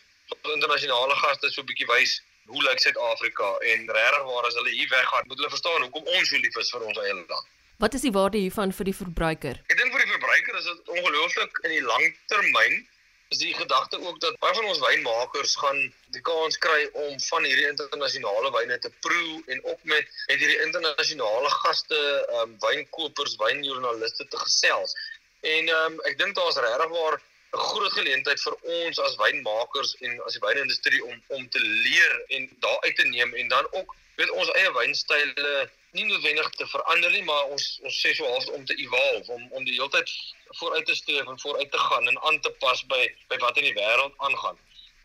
internasionale 0.56 1.16
gaste 1.24 1.52
so 1.52 1.62
'n 1.62 1.70
bietjie 1.70 1.88
wys 1.92 2.22
hoe 2.48 2.64
lyk 2.64 2.80
Suid-Afrika 2.80 3.48
en 3.72 3.88
regtig 4.00 4.24
waar 4.24 4.46
as 4.48 4.56
hulle 4.56 4.72
hier 4.72 4.90
weggaan, 4.90 5.28
moet 5.28 5.38
hulle 5.38 5.50
verstaan 5.50 5.82
hoekom 5.82 6.06
ons 6.18 6.30
so 6.30 6.38
lief 6.44 6.58
is 6.58 6.72
vir 6.72 6.86
ons 6.90 7.00
eie 7.04 7.14
land. 7.14 7.48
Wat 7.78 7.94
is 7.94 8.02
die 8.02 8.12
waarde 8.12 8.40
hiervan 8.42 8.72
vir 8.74 8.86
die 8.90 9.00
verbruiker? 9.00 9.60
Ek 9.70 9.78
dink 9.78 9.92
vir 9.94 10.06
die 10.06 10.14
verbruiker 10.14 10.56
is 10.62 10.70
dit 10.70 10.94
ongelooflik 11.00 11.60
in 11.64 11.76
die 11.76 11.84
langtermyn 11.86 12.88
is 13.30 13.42
die 13.42 13.54
gedagte 13.54 14.00
ook 14.00 14.20
dat 14.24 14.38
baie 14.40 14.56
van 14.56 14.66
ons 14.72 14.80
wynmakers 14.80 15.56
gaan 15.60 15.80
die 16.16 16.22
kans 16.30 16.58
kry 16.64 16.88
om 16.94 17.20
van 17.26 17.44
hierdie 17.44 17.68
internasionale 17.68 18.52
wyne 18.56 18.78
te 18.80 18.92
proe 19.04 19.42
en 19.54 19.64
ook 19.66 19.84
met 19.84 20.08
met 20.32 20.40
hierdie 20.40 20.62
internasionale 20.64 21.50
gaste, 21.60 22.00
ehm 22.00 22.42
um, 22.42 22.56
wynkopers, 22.64 23.36
wynjoernaliste 23.44 24.28
te 24.32 24.40
gesels. 24.46 24.96
En 25.42 25.74
ehm 25.74 25.98
um, 25.98 26.00
ek 26.10 26.18
dink 26.22 26.40
daar's 26.40 26.62
regtig 26.68 26.94
waar 26.96 27.20
'n 27.54 27.64
groot 27.70 27.94
geleentheid 27.94 28.42
vir 28.42 28.56
ons 28.78 29.00
as 29.00 29.16
wynmakers 29.22 29.96
en 30.06 30.20
as 30.26 30.36
die 30.36 30.46
wynindustrie 30.48 31.04
om 31.04 31.22
om 31.28 31.50
te 31.50 31.60
leer 31.60 32.14
en 32.38 32.50
daar 32.66 32.80
uit 32.82 32.96
te 32.96 33.08
neem 33.08 33.34
en 33.34 33.48
dan 33.48 33.68
ook 33.72 33.96
weet 34.18 34.32
ons 34.42 34.52
eie 34.60 34.72
wynstyle 34.74 35.70
nie 35.98 36.06
noodwendig 36.06 36.50
te 36.50 36.68
verander 36.68 37.12
nie, 37.12 37.24
maar 37.24 37.52
ons 37.54 37.66
ons 37.88 38.00
sê 38.04 38.14
so 38.16 38.26
half 38.32 38.48
om 38.58 38.66
te 38.66 38.76
evolve, 38.84 39.32
om 39.36 39.46
om 39.60 39.68
die 39.68 39.76
hele 39.78 39.90
tyd 39.94 40.12
vooruit 40.60 40.86
te 40.90 40.96
streef 40.96 41.30
en 41.32 41.40
vooruit 41.44 41.72
te 41.72 41.84
gaan 41.84 42.10
en 42.12 42.20
aan 42.30 42.40
te 42.46 42.52
pas 42.64 42.84
by 42.94 43.04
by 43.32 43.40
wat 43.46 43.62
in 43.62 43.70
die 43.70 43.78
wêreld 43.78 44.18
aangaan. 44.30 44.60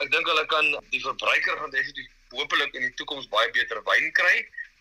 Ek 0.04 0.10
dink 0.14 0.26
hulle 0.32 0.44
kan 0.54 0.72
die 0.94 1.02
verbruiker 1.04 1.60
gaan 1.60 1.76
definitief 1.76 2.10
hopelik 2.32 2.74
in 2.74 2.88
die 2.88 2.94
toekoms 3.00 3.28
baie 3.32 3.50
beter 3.56 3.82
wyn 3.88 4.10
kry, 4.18 4.34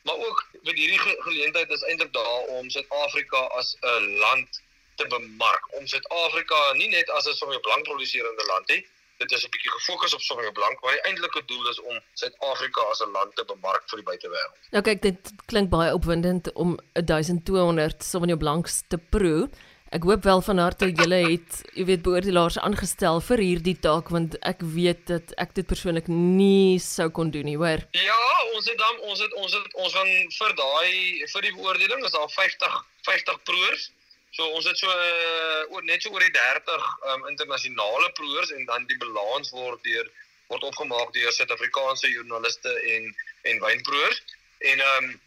maar 0.08 0.26
ook 0.28 0.44
met 0.62 0.76
hierdie 0.80 1.00
ge 1.00 1.16
geleentheid 1.28 1.72
is 1.78 1.86
eintlik 1.92 2.14
daar 2.18 2.52
om 2.58 2.70
Suid-Afrika 2.74 3.46
as 3.60 3.76
'n 3.94 4.12
land 4.24 4.62
te 5.02 5.10
bemark, 5.18 5.70
om 5.80 5.88
Suid-Afrika 5.88 6.64
nie 6.80 6.90
net 6.96 7.10
as 7.18 7.28
'n 7.28 7.38
sommer 7.42 7.60
blank 7.68 7.90
produserende 7.90 8.46
land 8.54 8.76
nie, 8.76 8.82
dit 9.22 9.32
is 9.38 9.44
'n 9.46 9.54
bietjie 9.54 9.72
gefokus 9.72 10.14
op 10.14 10.22
Sauvignon 10.22 10.54
Blanc, 10.54 10.82
maar 10.82 10.96
die 10.98 11.06
eintlike 11.10 11.42
doel 11.46 11.70
is 11.70 11.80
om 11.82 11.98
Suid-Afrika 12.14 12.82
as 12.92 13.02
'n 13.02 13.12
land 13.18 13.36
te 13.36 13.44
bemark 13.54 13.84
vir 13.90 13.98
die 14.02 14.08
buitewêreld. 14.10 14.56
Nou 14.72 14.84
kyk, 14.84 15.02
dit 15.02 15.34
klink 15.46 15.70
baie 15.70 15.94
opwindend 15.94 16.54
om 16.54 16.80
1200 16.94 18.04
Sauvignon 18.04 18.38
Blancs 18.38 18.84
te 18.88 18.98
proe. 18.98 19.50
Ek 19.92 20.04
hoop 20.04 20.24
wel 20.24 20.42
van 20.42 20.58
harte 20.58 20.88
julle 20.88 21.20
het, 21.32 21.64
jy 21.76 21.86
weet, 21.86 22.02
beoordelaars 22.02 22.58
aangestel 22.58 23.20
vir 23.22 23.38
hierdie 23.38 23.80
taak 23.80 24.10
want 24.10 24.38
ek 24.40 24.62
weet 24.62 25.08
dat 25.08 25.34
ek 25.36 25.54
dit 25.54 25.68
persoonlik 25.68 26.08
nie 26.08 26.80
sou 26.80 27.10
kon 27.10 27.32
doen 27.32 27.44
nie, 27.44 27.58
hoor. 27.58 27.84
Ja, 27.92 28.22
ons 28.56 28.70
het 28.70 28.78
dan 28.78 29.00
ons 29.00 29.20
het 29.20 29.34
ons 29.34 29.54
het 29.54 29.74
ons 29.74 29.94
gaan 29.94 30.14
vir 30.40 30.56
daai 30.56 30.92
vir 31.34 31.42
die 31.42 31.56
beoordeling 31.58 32.06
is 32.06 32.12
daar 32.12 32.30
50 32.30 32.86
50 33.04 33.44
proeërs. 33.44 33.92
So 34.32 34.48
ons 34.56 34.68
het 34.68 34.80
so 34.80 34.88
uh, 34.88 35.64
oor 35.76 35.84
net 35.84 36.04
so 36.04 36.12
oor 36.16 36.24
die 36.24 36.32
30 36.32 36.72
um, 36.72 37.10
ehm, 37.12 37.26
internasionale 37.34 38.12
proeërs 38.20 38.54
en 38.56 38.66
dan 38.70 38.86
die 38.88 39.00
balans 39.02 39.52
word 39.52 39.84
deur 39.84 40.08
word 40.52 40.64
opgemaak 40.68 41.12
deur 41.16 41.32
Suid-Afrikaanse 41.36 42.12
joernaliste 42.12 42.72
en 42.96 43.12
en 43.52 43.62
wynproeërs 43.66 44.24
en 44.72 44.86
ehm 44.88 45.10
um, 45.10 45.20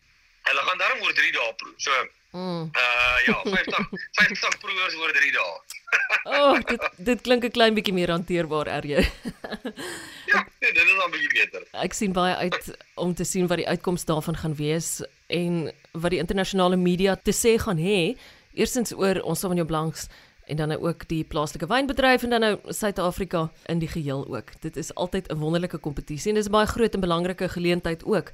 hulle 0.44 0.62
gaan 0.64 0.80
dan 0.80 1.02
oor 1.02 1.14
3 1.16 1.32
dae 1.32 1.52
proe. 1.60 1.74
So 1.76 1.92
mm. 2.36 2.64
uh 2.84 3.16
ja, 3.28 3.36
50 3.44 3.92
50 4.20 4.58
proeërs 4.64 4.96
oor 5.00 5.12
3 5.18 5.32
dae. 5.36 5.54
O, 6.24 6.32
oh, 6.32 6.58
dit 6.68 6.88
dit 7.10 7.20
klink 7.28 7.44
'n 7.44 7.56
klein 7.56 7.76
bietjie 7.76 7.94
meer 7.96 8.12
hanteerbaar, 8.12 8.70
RJ. 8.80 9.04
ja, 10.32 10.40
nee, 10.60 10.72
dit 10.72 10.84
is 10.84 10.96
dan 10.96 11.12
bietjie 11.12 11.32
beter. 11.32 11.66
Ek 11.84 11.92
sien 11.92 12.12
baie 12.16 12.36
uit 12.36 12.72
om 12.94 13.12
te 13.14 13.24
sien 13.24 13.48
wat 13.52 13.60
die 13.60 13.68
uitkoms 13.68 14.04
daarvan 14.08 14.36
gaan 14.36 14.56
wees 14.56 15.04
en 15.28 15.68
wat 15.92 16.16
die 16.16 16.22
internasionale 16.24 16.76
media 16.76 17.16
te 17.16 17.36
sê 17.36 17.58
gaan 17.60 17.80
hê 17.80 18.16
Eerstens 18.54 18.92
oor 18.94 19.18
ons 19.26 19.40
Sauvignon 19.40 19.66
Blancs 19.66 20.06
en 20.46 20.56
dan 20.56 20.68
nou 20.68 20.78
ook 20.86 21.08
die 21.10 21.24
plaaslike 21.24 21.66
wynbedryf 21.66 22.22
en 22.22 22.30
dan 22.30 22.40
nou 22.40 22.72
Suid-Afrika 22.72 23.48
in 23.66 23.80
die 23.82 23.88
geheel 23.88 24.22
ook. 24.30 24.52
Dit 24.62 24.76
is 24.76 24.94
altyd 24.94 25.30
'n 25.30 25.38
wonderlike 25.38 25.78
kompetisie 25.78 26.28
en 26.28 26.34
dis 26.34 26.46
'n 26.46 26.50
baie 26.50 26.66
groot 26.66 26.94
en 26.94 27.00
belangrike 27.00 27.48
geleentheid 27.48 28.04
ook 28.04 28.30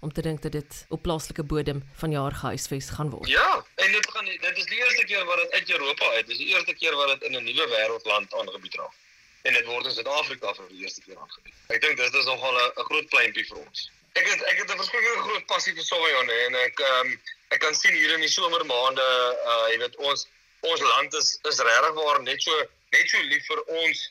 om 0.00 0.12
te 0.12 0.22
dink 0.22 0.42
dat 0.42 0.52
dit 0.52 0.86
op 0.88 1.02
plaaslike 1.02 1.42
bodem 1.42 1.82
van 1.92 2.10
jaar 2.10 2.32
gehuisves 2.32 2.88
gaan 2.88 3.10
word. 3.10 3.28
Ja, 3.28 3.64
en 3.74 3.92
dit 3.92 4.10
gaan 4.10 4.24
dit 4.24 4.56
is 4.56 4.64
die 4.64 4.78
eerste 4.78 5.04
keer 5.04 5.24
wat 5.24 5.36
dit 5.36 5.50
uit 5.50 5.70
Europa 5.70 6.04
uit. 6.10 6.26
Dis 6.26 6.38
die 6.38 6.48
eerste 6.54 6.74
keer 6.74 6.94
wat 6.94 7.08
dit 7.08 7.22
in 7.22 7.36
'n 7.36 7.44
nuwe 7.44 7.68
wêreldland 7.68 8.34
aangebied 8.34 8.74
raak. 8.74 8.94
En 9.42 9.52
dit 9.52 9.64
word 9.66 9.84
in 9.86 9.92
Suid-Afrika 9.92 10.54
vir 10.54 10.68
die 10.68 10.82
eerste 10.82 11.00
keer 11.00 11.18
aangebied. 11.18 11.54
Ek 11.66 11.80
dink 11.80 11.96
dit 11.96 12.14
is 12.14 12.24
nogal 12.24 12.54
'n 12.54 12.84
groot 12.84 13.08
pleintjie 13.08 13.46
vir 13.46 13.58
ons. 13.66 13.90
Ek 14.12 14.26
het 14.26 14.42
ek 14.42 14.58
het 14.58 14.70
'n 14.70 14.76
verskriklike 14.76 15.22
groot 15.28 15.46
passie 15.46 15.74
vir 15.74 15.82
Sauvignon 15.84 16.30
en 16.30 16.54
ek 16.54 16.80
ehm 16.80 17.06
um, 17.06 17.20
ek 17.54 17.60
kan 17.64 17.74
sien 17.74 17.94
hier 17.94 18.14
in 18.14 18.24
die 18.24 18.32
somermaande 18.32 19.06
uh 19.52 19.64
jy 19.72 19.78
weet 19.84 19.96
ons 20.10 20.26
ons 20.68 20.84
land 20.92 21.14
is 21.14 21.34
is 21.50 21.60
regtig 21.70 21.98
waar 22.02 22.22
net 22.22 22.42
so 22.42 22.60
net 22.96 23.10
so 23.12 23.22
lief 23.32 23.46
vir 23.50 23.62
ons 23.82 24.04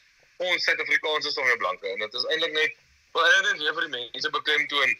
ons 0.48 0.66
Suid-Afrikaanse 0.70 1.32
songe 1.34 1.58
blanke 1.62 1.90
en 1.92 2.04
dit 2.06 2.18
is 2.20 2.26
eintlik 2.34 2.54
net 2.58 2.76
baie 3.18 3.38
net 3.46 3.62
weer 3.62 3.78
vir 3.78 3.88
die 3.88 3.94
mense 3.96 4.34
beklemtoon. 4.34 4.98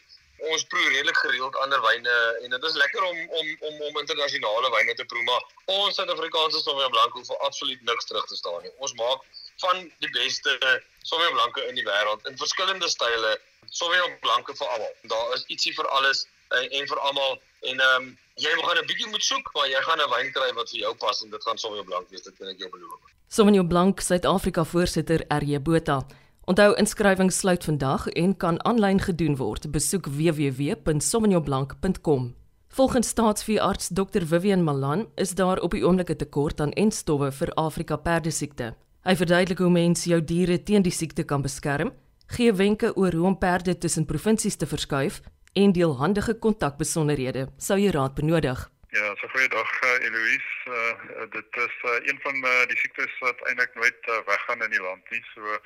Ons 0.52 0.64
proe 0.70 0.84
redelik 0.86 1.18
gereeld 1.18 1.56
ander 1.64 1.80
wyne 1.82 2.16
en 2.44 2.54
dit 2.54 2.64
is 2.70 2.78
lekker 2.82 3.04
om 3.08 3.18
om 3.40 3.48
om 3.70 3.82
om 3.88 4.00
internasionale 4.02 4.70
wyne 4.74 4.94
te 4.98 5.06
proe 5.12 5.22
maar 5.30 5.44
ons 5.74 5.98
Suid-Afrikaanse 5.98 6.62
songe 6.62 6.88
blanke 6.94 7.18
hoef 7.20 7.44
absoluut 7.50 7.82
niks 7.90 8.10
terug 8.10 8.26
te 8.30 8.38
staan 8.38 8.62
nie. 8.62 8.74
Ons 8.78 8.94
maak 9.02 9.26
van 9.64 9.84
die 10.04 10.10
beste 10.14 10.54
songe 11.02 11.30
blanke 11.34 11.66
in 11.70 11.78
die 11.78 11.86
wêreld 11.86 12.26
in 12.30 12.38
verskillende 12.42 12.90
style. 12.94 13.36
Songe 13.82 14.02
blanke 14.22 14.54
vir 14.58 14.74
almal. 14.74 14.94
Daar 15.14 15.34
is 15.34 15.46
ietsie 15.54 15.74
vir 15.74 15.90
alles 15.98 16.26
en, 16.48 16.70
en 16.70 16.86
vir 16.86 16.98
almal 16.98 17.40
en 17.60 17.80
ehm 17.80 18.02
um, 18.02 18.18
jy 18.38 18.54
gaan 18.62 18.78
'n 18.78 18.86
bietjie 18.86 19.10
moet 19.10 19.24
soek, 19.24 19.50
maar 19.54 19.66
jy 19.68 19.80
gaan 19.82 20.00
'n 20.00 20.10
wyn 20.14 20.32
kry 20.32 20.52
wat 20.54 20.70
vir 20.70 20.80
jou 20.80 20.94
pas 20.94 21.22
en 21.22 21.30
dit 21.30 21.42
gaan 21.42 21.58
Sauvignon 21.58 21.86
Blanc 21.86 22.08
wees, 22.10 22.22
dit 22.22 22.36
kan 22.38 22.48
ek 22.48 22.58
jou 22.58 22.70
beloof. 22.70 23.00
Sauvignon 23.28 23.68
Blanc 23.68 24.00
Suid-Afrika 24.00 24.64
voorsitter 24.64 25.24
RJ 25.28 25.62
Botha. 25.62 26.06
Onthou 26.44 26.74
inskrywings 26.74 27.38
sluit 27.38 27.64
vandag 27.64 28.08
en 28.08 28.36
kan 28.36 28.64
aanlyn 28.64 29.00
gedoen 29.00 29.36
word. 29.36 29.70
Besoek 29.70 30.06
www.sauvignonblanc.com. 30.06 32.36
Volgens 32.68 33.08
staatsveearts 33.08 33.88
Dr 33.88 34.24
Vivian 34.24 34.64
Malan 34.64 35.08
is 35.14 35.34
daar 35.34 35.58
op 35.58 35.70
die 35.70 35.84
oomblik 35.84 36.10
'n 36.10 36.16
tekort 36.16 36.60
aan 36.60 36.72
entstowwe 36.72 37.32
vir 37.32 37.54
Afrika 37.54 37.96
perdesiekte. 37.96 38.74
Hy 39.02 39.16
verduidelik 39.16 39.58
hoe 39.58 39.70
mense 39.70 40.08
jou 40.08 40.24
diere 40.24 40.62
teen 40.62 40.82
die 40.82 40.92
siekte 40.92 41.24
kan 41.24 41.42
beskerm, 41.42 41.92
gee 42.26 42.52
wenke 42.52 42.96
oor 42.96 43.12
hoe 43.12 43.26
om 43.26 43.38
perde 43.38 43.78
tussen 43.78 44.06
provinsies 44.06 44.56
te 44.56 44.66
verskuif 44.66 45.22
en 45.60 45.72
deel 45.72 45.94
handige 45.98 46.34
kontakbesonderhede 46.44 47.42
sou 47.66 47.78
jy 47.82 47.90
raad 47.94 48.14
benodig. 48.18 48.60
Ja, 48.96 49.06
so 49.20 49.28
goeie 49.32 49.48
dag 49.52 49.70
uh, 49.84 50.04
Eloise. 50.06 50.52
Uh, 50.66 51.24
dit 51.34 51.56
is 51.64 51.76
uh, 51.84 51.96
een 52.10 52.20
van 52.24 52.36
uh, 52.50 52.52
die 52.70 52.78
siektes 52.82 53.14
wat 53.24 53.42
eintlik 53.50 53.74
nooit 53.74 54.08
uh, 54.08 54.20
weggaan 54.26 54.62
in 54.66 54.70
die 54.76 54.82
land 54.82 55.10
nie. 55.10 55.22
So 55.34 55.56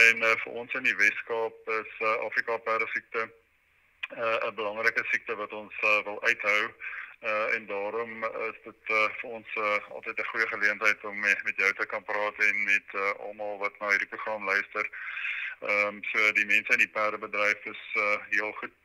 en 0.00 0.26
uh, 0.28 0.34
vir 0.42 0.58
ons 0.62 0.76
in 0.78 0.84
die 0.88 0.96
Wes-Kaap 1.00 1.72
is 1.78 1.94
uh, 2.00 2.12
Afrika 2.26 2.58
perdesiekte 2.66 3.24
'n 3.24 4.20
uh, 4.20 4.52
belangrike 4.60 5.04
siekte 5.10 5.36
wat 5.40 5.52
ons 5.62 5.80
uh, 5.80 5.98
wil 6.08 6.20
uithou. 6.28 6.60
Uh, 7.22 7.54
en 7.54 7.66
daarom 7.66 8.24
is 8.50 8.60
dit 8.68 8.94
uh, 8.98 9.08
vir 9.20 9.30
ons 9.40 9.56
uh, 9.64 9.78
altyd 9.96 10.18
'n 10.18 10.30
goeie 10.32 10.48
geleentheid 10.52 11.04
om 11.04 11.18
met, 11.18 11.42
met 11.48 11.56
jou 11.56 11.72
te 11.80 11.86
kan 11.86 12.04
praat 12.04 12.36
en 12.48 12.64
met 12.64 12.88
uh, 12.94 13.10
almal 13.26 13.58
wat 13.64 13.78
na 13.78 13.88
hierdie 13.94 14.12
program 14.14 14.44
luister. 14.44 14.90
Ehm 15.62 15.86
um, 15.86 16.04
so 16.12 16.32
die 16.32 16.46
mense 16.46 16.72
in 16.72 16.84
die 16.84 16.94
perdebedryf 16.98 17.64
is 17.74 17.82
uh, 17.96 18.16
heel 18.28 18.52
goed 18.60 18.81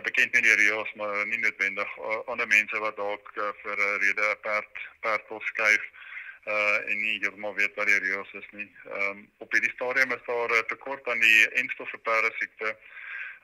bekend 0.00 0.32
met 0.32 0.42
die 0.42 0.54
reëls 0.54 0.92
maar 0.94 1.26
nie 1.26 1.38
noodwendig 1.38 1.98
uh, 1.98 2.20
ander 2.26 2.46
mense 2.46 2.78
wat 2.78 2.96
dalk 2.96 3.32
uh, 3.36 3.50
vir 3.62 3.76
'n 3.76 3.88
uh, 3.88 4.00
rede 4.04 4.24
'n 4.30 4.40
perd 4.40 4.74
perd 5.00 5.28
wil 5.28 5.40
skuif 5.40 5.84
uh 6.44 6.90
en 6.90 7.00
nie 7.00 7.18
heeltemal 7.22 7.54
weet 7.54 7.74
wat 7.74 7.86
die 7.86 7.98
reëls 7.98 8.32
is 8.32 8.48
nie. 8.50 8.70
Ehm 8.84 9.10
um, 9.10 9.30
op 9.38 9.52
hierdie 9.52 9.74
stadium 9.74 10.12
is 10.12 10.24
daar 10.26 10.50
'n 10.58 10.66
tekort 10.66 11.08
aan 11.08 11.20
die 11.20 11.48
enstof 11.48 11.90
vir 11.90 12.00
perde 12.08 12.32
siekte 12.38 12.76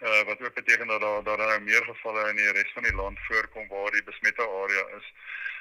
uh 0.01 0.23
wat 0.23 0.43
ook 0.43 0.55
beteken 0.55 0.87
dat 0.87 1.01
daar 1.01 1.23
daar 1.23 1.39
nou 1.39 1.61
meer 1.61 1.85
gevalle 1.85 2.29
in 2.29 2.37
die 2.37 2.53
res 2.53 2.73
van 2.73 2.83
die 2.83 2.95
land 2.95 3.19
voorkom 3.29 3.69
waar 3.69 3.91
die 3.91 4.03
besmette 4.03 4.43
area 4.43 4.85
is. 4.99 5.13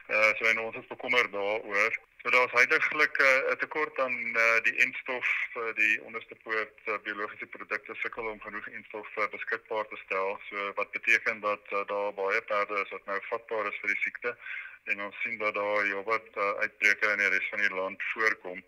Uh 0.09 0.31
so 0.37 0.45
en 0.45 0.59
ons 0.59 0.75
is 0.75 0.87
bekommerd 0.87 1.31
daaroor. 1.31 1.99
So 2.21 2.29
daar's 2.29 2.51
heidaglik 2.51 3.17
'n 3.17 3.51
uh, 3.51 3.55
tekort 3.63 3.99
aan 3.99 4.17
uh, 4.35 4.61
die 4.67 4.75
enstof 4.85 5.27
vir 5.53 5.67
uh, 5.69 5.75
die 5.75 6.01
onderste 6.01 6.35
poort 6.43 6.79
uh, 6.85 6.97
biologiese 7.03 7.45
produkte 7.45 7.95
sukkel 7.95 8.25
om 8.25 8.39
genoeg 8.41 8.67
enstof 8.67 9.09
uh, 9.17 9.27
beskikbaar 9.35 9.87
te 9.87 9.97
stel. 10.05 10.39
So 10.49 10.73
wat 10.73 10.91
beteken 10.91 11.39
dat 11.39 11.65
uh, 11.71 11.85
daar 11.85 12.13
baie 12.13 12.41
perde 12.41 12.81
is 12.83 12.89
wat 12.89 13.05
nou 13.05 13.19
vatbaar 13.29 13.69
is 13.71 13.79
vir 13.81 13.93
die 13.93 14.01
siekte 14.01 14.37
en 14.83 15.03
ons 15.03 15.21
sien 15.21 15.37
dat 15.37 15.53
daar 15.53 15.83
heelwat 15.83 16.27
uh, 16.35 16.51
uitbreke 16.63 17.07
in 17.11 17.21
die 17.21 17.29
res 17.29 17.49
van 17.49 17.63
die 17.63 17.75
land 17.79 18.03
voorkom. 18.13 18.63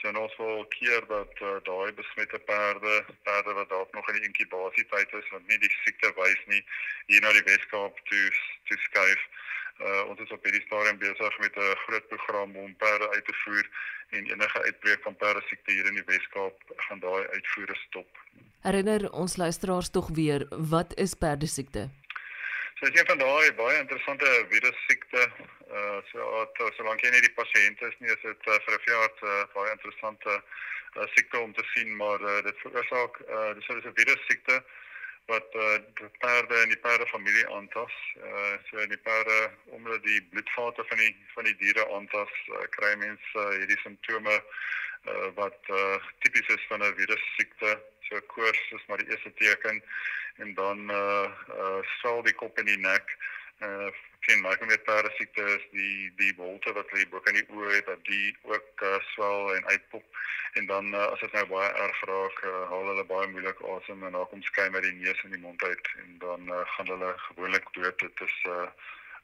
So 0.00 0.12
ons 0.22 0.36
wil 0.36 0.64
keer 0.76 1.06
dat 1.06 1.40
uh, 1.40 1.56
daai 1.68 1.92
besmette 1.92 2.38
perde, 2.38 2.94
perde 3.28 3.52
wat 3.58 3.68
dalk 3.68 3.92
nog 3.96 4.08
in 4.08 4.18
die 4.18 4.28
inkubasietyd 4.28 5.12
is 5.20 5.28
want 5.34 5.46
nie 5.48 5.58
die 5.62 5.76
siekte 5.84 6.12
wys 6.16 6.42
nie, 6.52 6.62
hier 7.06 7.22
na 7.24 7.32
die 7.36 7.46
Weskaap 7.48 8.00
toe 8.10 8.26
toe 8.68 8.78
skuif. 8.88 9.28
Uh, 9.80 10.08
ons 10.12 10.20
is 10.20 10.30
op 10.30 10.44
hierdie 10.44 10.64
stadium 10.66 10.98
besig 11.00 11.38
met 11.38 11.54
'n 11.56 11.76
groot 11.84 12.08
program 12.08 12.56
om 12.56 12.76
perde 12.76 13.10
uit 13.10 13.24
te 13.24 13.34
voer 13.42 13.68
en 14.10 14.26
enige 14.26 14.62
uitbreek 14.62 15.02
van 15.02 15.16
perde 15.16 15.42
siekte 15.48 15.72
hier 15.72 15.86
in 15.86 15.94
die 15.94 16.04
Weskaap 16.06 16.56
gaan 16.76 17.00
daai 17.00 17.26
uitvoere 17.26 17.76
stop. 17.86 18.08
Herinner 18.60 19.12
ons 19.12 19.36
luisteraars 19.36 19.90
tog 19.90 20.08
weer, 20.08 20.46
wat 20.50 20.94
is 20.94 21.14
perde 21.14 21.46
siekte? 21.46 21.88
So 22.80 22.86
as 22.86 22.94
jy 22.96 23.04
van 23.06 23.18
daai 23.18 23.52
baie 23.56 23.78
interessante 23.78 24.28
virus 24.50 24.76
siekte, 24.88 25.22
uh 25.78 25.98
so 26.10 26.18
uh, 26.42 26.70
solank 26.76 27.00
jy 27.04 27.10
nie 27.10 27.24
die 27.24 27.36
pasiënt 27.40 27.80
is 27.88 27.96
nie, 28.00 28.12
is 28.12 28.22
dit 28.22 28.46
uh, 28.48 28.58
vir 28.66 28.76
'n 28.76 28.84
veearts 28.84 29.22
uh, 29.22 29.42
baie 29.54 29.72
interessante 29.72 30.36
uh, 30.36 31.06
siekte 31.14 31.38
om 31.38 31.52
te 31.52 31.64
sien, 31.72 31.96
maar 31.96 32.20
uh, 32.20 32.42
dit 32.42 32.62
veroorsaak 32.64 33.20
uh 33.28 33.50
dis 33.54 33.68
'n 33.68 33.96
virus 34.00 34.24
siekte 34.28 34.62
wat 35.30 35.54
uh, 35.54 35.78
die 35.98 36.10
perde 36.22 36.56
en 36.62 36.72
die 36.74 36.82
perde 36.84 37.06
familie 37.06 37.46
aantas. 37.56 37.94
Uh 38.18 38.54
so 38.68 38.86
die 38.92 39.02
perde 39.06 39.38
omdat 39.76 40.02
die 40.02 40.20
bloedvate 40.32 40.84
van 40.90 41.02
die 41.02 41.14
van 41.34 41.48
die 41.48 41.56
diere 41.62 41.86
aantas, 41.96 42.34
uh, 42.50 42.66
kry 42.76 42.92
mense 43.04 43.38
uh, 43.38 43.48
hierdie 43.56 43.80
simptome 43.84 44.36
uh, 44.40 45.28
wat 45.38 45.72
uh, 45.80 45.96
tipies 46.24 46.54
is 46.56 46.66
van 46.68 46.82
'n 46.82 46.94
virus 47.00 47.24
siekte. 47.36 47.78
So 48.08 48.20
koors 48.34 48.62
is 48.78 48.86
maar 48.86 48.98
die 48.98 49.10
eerste 49.10 49.32
teken 49.42 49.82
en 50.42 50.54
dan 50.54 50.90
uh 50.90 51.28
uh 51.62 51.80
sal 52.00 52.22
die 52.22 52.34
kop 52.42 52.58
en 52.58 52.70
die 52.72 52.80
nek 52.80 53.16
uh 53.62 53.90
sien 54.20 54.40
maar 54.40 54.58
met 54.66 54.84
perde 54.84 55.10
siekte 55.16 55.42
is 55.42 55.66
die 55.70 56.12
die 56.16 56.34
wolte 56.36 56.72
wat 56.72 56.92
lê 56.92 57.06
bo 57.08 57.20
kan 57.24 57.38
die 57.38 57.46
oë 57.48 57.72
het 57.76 57.86
dat 57.86 58.04
die 58.04 58.36
ook 58.42 58.84
uh, 58.84 58.98
swel 59.12 59.54
en 59.54 59.66
uitpop 59.66 60.04
en 60.58 60.66
dan 60.66 60.94
uh, 60.94 61.06
as 61.14 61.20
dit 61.20 61.32
nou 61.32 61.46
baie 61.46 61.70
erg 61.84 62.00
raak 62.10 62.42
uh, 62.50 62.62
haal 62.70 62.86
hulle 62.90 63.04
baie 63.12 63.28
moeilik 63.34 63.60
asem 63.74 64.04
en 64.06 64.12
dan 64.18 64.28
kom 64.30 64.42
skuim 64.42 64.74
uit 64.74 64.86
die 64.88 64.96
neus 65.02 65.22
en 65.24 65.34
die 65.36 65.44
mond 65.46 65.62
uit 65.62 65.92
en 66.02 66.16
dan 66.24 66.48
uh, 66.48 66.60
gaan 66.74 66.92
hulle 66.94 67.12
gewoonlik 67.26 67.72
dood 67.78 67.98
dit 67.98 68.24
is 68.28 68.36
'n 68.44 68.50
uh, 68.50 68.68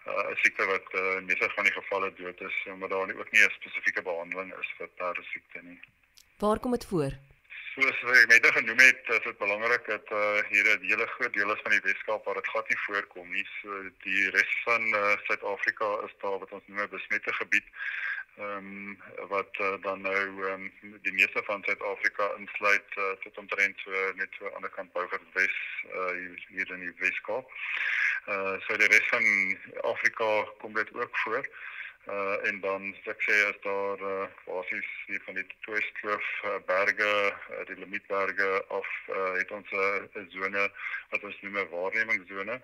uh, 0.06 0.35
siekte 0.42 0.64
wat 0.73 0.87
uh, 0.95 1.16
in 1.18 1.30
meeste 1.30 1.50
van 1.59 1.64
die 1.68 1.78
gevalle 1.78 2.12
dood 2.23 2.40
is 2.40 2.56
omdat 2.75 2.90
daar 2.90 3.06
nie 3.06 3.18
ook 3.18 3.33
nie 3.33 3.45
'n 3.47 3.56
spesifieke 3.59 4.02
behandeling 4.02 4.54
is 4.61 4.75
vir 4.78 4.88
perde 5.02 5.23
siekte 5.33 5.62
nie 5.62 5.80
Waar 6.38 6.59
kom 6.61 6.71
dit 6.71 6.87
voor? 6.87 7.12
Soos 7.76 7.99
ek 8.09 8.30
net 8.30 8.47
genoem 8.56 8.78
het, 8.80 9.09
is 9.12 9.25
dit 9.26 9.37
belangrik 9.37 9.85
dat 9.85 10.12
uh, 10.16 10.38
hier 10.49 10.64
'n 10.64 10.85
hele 10.88 11.06
groot 11.06 11.33
deel 11.33 11.50
is 11.54 11.61
van 11.64 11.75
die 11.75 11.85
Weskaap 11.85 12.25
waar 12.25 12.38
dit 12.40 12.47
glad 12.49 12.68
nie 12.68 12.78
voorkom 12.85 13.28
nie. 13.33 13.45
So 13.61 13.83
die 14.04 14.30
res 14.37 14.54
van 14.64 14.87
uh, 15.00 15.12
Suid-Afrika 15.26 15.88
is 16.06 16.14
daar 16.23 16.38
wat 16.38 16.54
ons 16.56 16.62
noem 16.66 16.80
'n 16.80 16.95
besmette 16.95 17.35
gebied. 17.40 17.68
Ehm 18.38 18.56
um, 18.56 19.28
wat 19.28 19.52
uh, 19.61 19.75
dan 19.83 20.00
nou 20.00 20.25
um, 20.52 20.73
die 21.02 21.12
meeste 21.12 21.42
van 21.45 21.64
Suid-Afrika 21.68 22.30
insluit 22.38 22.88
uh, 22.97 23.12
tot 23.25 23.38
omtrent 23.45 23.76
so 23.85 23.92
net 24.14 24.33
so 24.38 24.49
aan 24.54 24.64
die 24.64 24.75
kant 24.78 24.92
Bougaard 24.92 25.28
Wes 25.37 25.56
uh, 25.92 26.16
hier 26.49 26.73
in 26.73 26.80
die 26.80 26.97
Weskaap. 27.04 27.47
Uh 28.26 28.56
so 28.64 28.76
die 28.76 28.88
res 28.88 29.09
van 29.12 29.25
Afrika 29.92 30.30
kom 30.64 30.73
dit 30.73 30.95
ook 30.95 31.18
voor. 31.18 31.45
Uh 32.06 32.46
en 32.48 32.60
dan 32.60 32.94
ek 33.12 33.22
sê 33.26 33.36
as 33.50 33.56
daar 33.64 33.98
uh 33.98 34.26
basies 34.46 34.90
hier 35.06 35.22
van 35.26 35.34
die 35.34 35.46
Twiskloof 35.66 36.26
uh, 36.44 36.58
berge, 36.66 37.12
uh, 37.34 37.64
die 37.66 37.78
Limietberge 37.80 38.50
of 38.68 38.86
uh 39.10 39.32
het 39.38 39.50
ons 39.50 39.70
'n 39.70 40.06
uh, 40.14 40.26
sone 40.34 40.70
wat 41.10 41.25
ons 41.25 41.40
noem 41.42 41.58
'n 41.58 41.68
waarnemingsone 41.75 42.60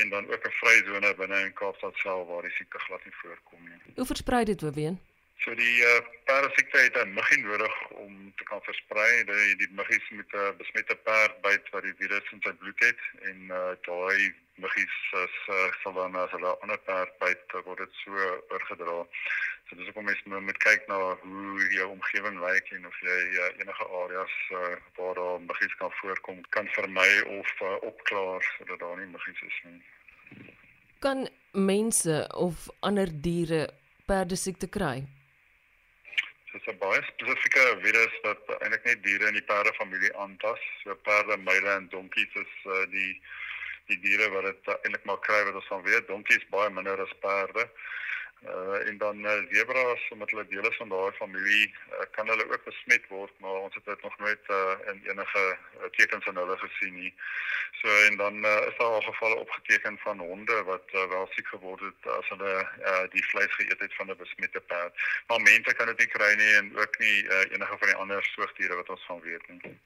en 0.00 0.08
dan 0.08 0.24
ook 0.32 0.46
'n 0.46 0.58
vrysone 0.60 1.14
binne 1.20 1.38
in 1.44 1.52
Kaapstad 1.52 1.96
self 1.96 2.28
waar 2.28 2.42
die 2.42 2.56
siekte 2.56 2.78
glad 2.78 3.04
nie 3.04 3.14
voorkom 3.20 3.62
nie. 3.68 3.94
Hoe 3.94 4.06
versprei 4.06 4.44
dit 4.44 4.60
Weween? 4.60 4.98
So 5.44 5.54
die 5.54 5.76
uh, 5.86 6.00
perdesiekte 6.26 6.78
het 6.78 6.96
'n 6.98 7.12
muggie 7.14 7.38
nodig 7.42 7.74
om 7.90 8.32
te 8.36 8.44
kan 8.44 8.62
versprei. 8.62 9.24
Die 9.24 9.56
die 9.56 9.70
muggies 9.70 10.08
met 10.10 10.32
'n 10.32 10.36
uh, 10.38 10.56
besmette 10.58 10.96
perd 10.96 11.40
byt 11.40 11.70
wat 11.70 11.82
die 11.82 11.94
virus 11.98 12.32
in 12.32 12.40
sy 12.42 12.52
bloed 12.52 12.80
het 12.84 13.00
en 13.30 13.38
uh, 13.50 13.72
daai 13.86 14.34
muggies 14.54 14.96
as 15.22 15.36
uh, 15.48 15.68
sal 15.82 15.92
dan 15.92 16.14
as 16.14 16.30
hulle 16.30 16.58
ander 16.62 16.80
perd 16.88 17.12
byt 17.18 17.52
word 17.64 17.78
dit 17.78 17.92
so 18.04 18.12
oorgedra. 18.50 19.06
So 19.68 19.76
dis 19.76 19.88
ook 19.88 19.96
om 19.96 20.04
mens 20.04 20.22
moet 20.24 20.58
kyk 20.64 20.86
na 20.88 20.98
hoe 21.22 21.68
jou 21.76 21.88
omgewing 21.90 22.40
lyk 22.40 22.70
en 22.76 22.86
of 22.86 22.96
jy 23.00 23.20
uh, 23.42 23.50
enige 23.62 23.86
areas 24.02 24.34
uh, 24.50 24.74
waar 24.96 25.14
daar 25.14 25.40
muggies 25.40 25.76
kan 25.76 25.92
voorkom 26.00 26.40
kan 26.48 26.66
vermy 26.66 27.12
of 27.38 27.52
uh, 27.60 27.76
opklaar 27.90 28.42
sodat 28.56 28.80
daar 28.80 28.96
nie 28.96 29.10
muggies 29.12 29.42
is 29.50 29.60
nie. 29.64 29.82
Kan 30.98 31.28
mense 31.52 32.26
of 32.34 32.66
ander 32.80 33.08
diere 33.28 33.68
perdesiekte 34.06 34.68
kry? 34.68 35.06
Dit 36.52 36.60
is 36.60 36.72
'n 36.72 36.78
baie 36.78 37.02
spesifieke 37.02 37.64
virus 37.82 38.14
wat 38.22 38.42
eintlik 38.58 38.84
net 38.84 39.02
diere 39.02 39.26
in 39.26 39.36
die 39.36 39.48
perde 39.50 39.72
familie 39.74 40.12
aantas. 40.16 40.62
So 40.82 40.94
perde, 41.08 41.36
myle 41.36 41.70
en 41.70 41.88
donkies 41.88 42.34
is 42.34 42.54
uh, 42.64 42.84
die 42.90 43.20
die 43.88 43.98
diere 44.00 44.30
wat 44.30 44.44
dit 44.44 44.68
uh, 44.68 44.74
eintlik 44.82 45.04
maar 45.04 45.20
kry 45.26 45.44
wat 45.44 45.54
ons 45.60 45.70
van 45.72 45.82
weet. 45.82 46.08
Donkies 46.08 46.48
baie 46.54 46.70
minder 46.70 47.00
as 47.04 47.14
perde. 47.20 47.68
Uh 48.46 48.86
en 48.88 48.98
dan 48.98 49.18
uh, 49.18 49.32
zebras 49.50 50.08
omdat 50.10 50.30
hulle 50.30 50.46
deel 50.48 50.68
is 50.70 50.76
van 50.76 50.88
daai 50.88 51.12
familie 51.12 51.74
uh, 51.90 52.04
kan 52.10 52.28
hulle 52.28 52.44
ook 52.50 52.64
besmet 52.64 53.06
word 53.08 53.32
maar 53.38 53.56
ons 53.66 53.74
het 53.74 53.84
dit 53.84 54.02
nog 54.02 54.18
nooit 54.18 54.44
uh, 54.46 54.74
in 54.92 55.00
enige 55.10 55.42
uh, 55.58 55.88
tekens 55.90 56.24
van 56.24 56.36
hulle 56.36 56.56
gesien 56.56 56.94
nie. 56.94 57.14
So 57.80 57.88
en 58.08 58.16
dan 58.16 58.34
uh, 58.44 58.66
is 58.68 58.76
daar 58.78 58.94
al 58.98 59.00
gevalle 59.00 59.38
opgeteken 59.38 59.98
van 59.98 60.18
honde 60.18 60.62
wat 60.64 60.86
uh, 60.92 61.08
wel 61.08 61.26
siek 61.30 61.46
geword 61.46 61.80
het 61.80 62.06
as 62.18 62.28
hulle 62.28 62.54
uh, 62.90 63.04
die 63.10 63.24
vleis 63.24 63.54
geëet 63.54 63.80
het 63.80 63.94
van 63.94 64.10
'n 64.10 64.16
besmette 64.16 64.60
perd. 64.60 64.92
Maar 65.26 65.40
mense 65.40 65.74
kan 65.74 65.86
dit 65.86 65.98
nie 65.98 66.12
kry 66.16 66.34
nie 66.34 66.52
en 66.54 66.76
ook 66.78 66.98
nie 66.98 67.22
uh, 67.22 67.40
enige 67.54 67.76
van 67.78 67.88
die 67.88 67.96
ander 67.96 68.24
soogdiere 68.24 68.74
wat 68.74 68.88
ons 68.88 69.06
van 69.06 69.20
weet 69.20 69.48
nie. 69.48 69.78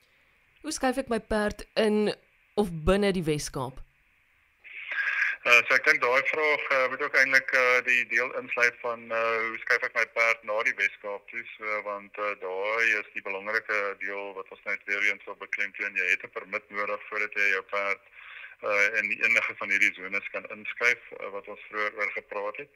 Hoe 0.60 0.72
skuif 0.72 0.96
ek 0.96 1.08
my 1.08 1.20
perd 1.20 1.66
in 1.74 2.14
of 2.54 2.68
binne 2.72 3.12
die 3.12 3.24
Weskaap? 3.24 3.80
Uh, 5.42 5.58
so 5.66 5.74
ek 5.74 5.82
dink 5.88 5.98
daai 5.98 6.22
vraag 6.30 6.64
uh, 6.70 6.86
moet 6.90 7.00
ook 7.02 7.16
eintlik 7.18 7.50
uh, 7.58 7.82
die 7.82 8.06
deel 8.12 8.30
insluit 8.38 8.76
van 8.78 9.00
uh, 9.10 9.18
hoe 9.42 9.58
skryf 9.64 9.82
ek 9.88 9.96
my 9.98 10.06
perd 10.14 10.38
na 10.46 10.54
die 10.68 10.78
Weskaap 10.78 11.22
toe 11.32 11.42
so, 11.56 11.66
want 11.86 12.14
uh, 12.22 12.28
daai 12.38 12.86
is 13.00 13.08
die 13.16 13.24
belangrike 13.26 13.78
deel 14.04 14.24
wat 14.36 14.52
ons 14.54 14.64
net 14.68 14.80
weer 14.86 15.02
eens 15.08 15.24
wil 15.26 15.38
beklemtoon 15.40 15.98
jy 15.98 16.06
het 16.12 16.22
'n 16.22 16.36
permit 16.36 16.64
nodig 16.70 17.00
voordat 17.08 17.32
jy 17.34 17.46
jou 17.56 17.64
perd 17.74 18.02
uh, 18.62 18.86
in 19.00 19.06
enige 19.10 19.52
van 19.58 19.68
hierdie 19.74 19.94
zones 19.98 20.26
kan 20.30 20.46
inskryf 20.54 21.02
uh, 21.18 21.26
wat 21.34 21.46
ons 21.54 21.66
vroeër 21.70 21.92
oor 21.98 22.10
gepraat 22.18 22.56
het. 22.62 22.72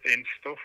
instof. 0.00 0.60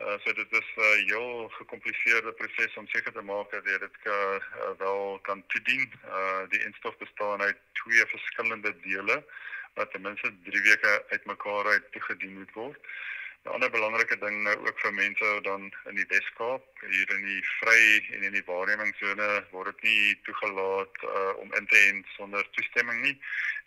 Uh, 0.00 0.18
so 0.24 0.32
dit 0.32 0.52
is 0.52 0.68
'n 0.76 0.80
uh, 0.80 1.06
heel 1.10 1.48
gekompliseerde 1.48 2.32
proses 2.32 2.76
om 2.76 2.86
seker 2.86 3.12
te 3.12 3.22
maak 3.22 3.50
dat 3.50 3.64
dit 3.64 3.98
uh, 4.04 4.36
wel 4.78 5.18
kan 5.22 5.46
toedien. 5.46 5.92
Uh, 6.04 6.42
die 6.48 6.64
instof 6.64 6.96
bestaan 6.96 7.40
uit 7.40 7.56
twee 7.72 8.06
verskillende 8.06 8.76
dele 8.80 9.24
wat 9.74 9.90
ten 9.90 10.00
minste 10.00 10.34
3 10.44 10.62
weke 10.62 11.04
uitmekaar 11.08 11.66
uit 11.66 11.92
toegedien 11.92 12.38
moet 12.38 12.52
word. 12.52 12.78
'n 13.46 13.52
ander 13.54 13.70
belangrike 13.70 14.16
ding 14.18 14.42
nou 14.42 14.54
ook 14.66 14.78
vir 14.82 14.94
mense 14.94 15.26
dan 15.42 15.72
in 15.90 15.94
die 15.94 16.06
Weskaap, 16.08 16.64
hier 16.80 17.10
in 17.16 17.24
die 17.26 17.42
vry 17.58 17.82
en 18.16 18.22
in 18.28 18.34
die 18.34 18.42
waarnemingsone 18.46 19.28
word 19.50 19.70
dit 19.70 19.82
nie 19.88 20.20
toegelaat 20.28 21.04
uh, 21.10 21.32
om 21.42 21.54
in 21.54 21.66
te 21.70 21.82
ent 21.90 22.10
sonder 22.16 22.48
toestemming 22.58 23.00
nie 23.04 23.14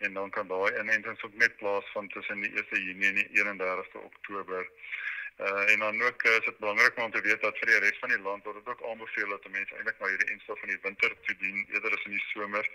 en 0.07 0.13
dan 0.19 0.33
kan 0.36 0.51
daai 0.51 0.75
inentings 0.81 1.24
ook 1.24 1.38
net 1.43 1.55
plaasvind 1.62 2.12
tussen 2.12 2.43
die 2.43 2.51
1 2.63 2.83
Junie 2.83 3.07
en 3.07 3.21
die 3.21 3.29
31ste 3.39 4.03
Oktober. 4.03 4.67
Uh, 5.39 5.72
en 5.72 5.79
dan 5.79 6.01
ook 6.03 6.24
uh, 6.24 6.31
is 6.31 6.46
dit 6.46 6.58
belangrik 6.58 6.98
om 6.98 7.12
te 7.12 7.22
weet 7.22 7.41
dat 7.41 7.58
vir 7.58 7.69
die 7.72 7.79
res 7.79 8.00
van 8.00 8.10
die 8.10 8.19
land 8.19 8.43
word 8.43 8.58
dit 8.60 8.67
ook 8.67 8.81
aanbeveel 8.89 9.29
dat 9.29 9.46
mense 9.50 9.75
eintlik 9.75 10.00
maar 10.00 10.10
hierdie 10.10 10.34
enstof 10.34 10.63
in 10.63 10.74
die 10.74 10.79
winter 10.81 11.13
toe 11.27 11.36
dien 11.43 11.62
eerder 11.69 11.96
as 11.96 12.03
in 12.10 12.17
die 12.17 12.25
somer 12.31 12.69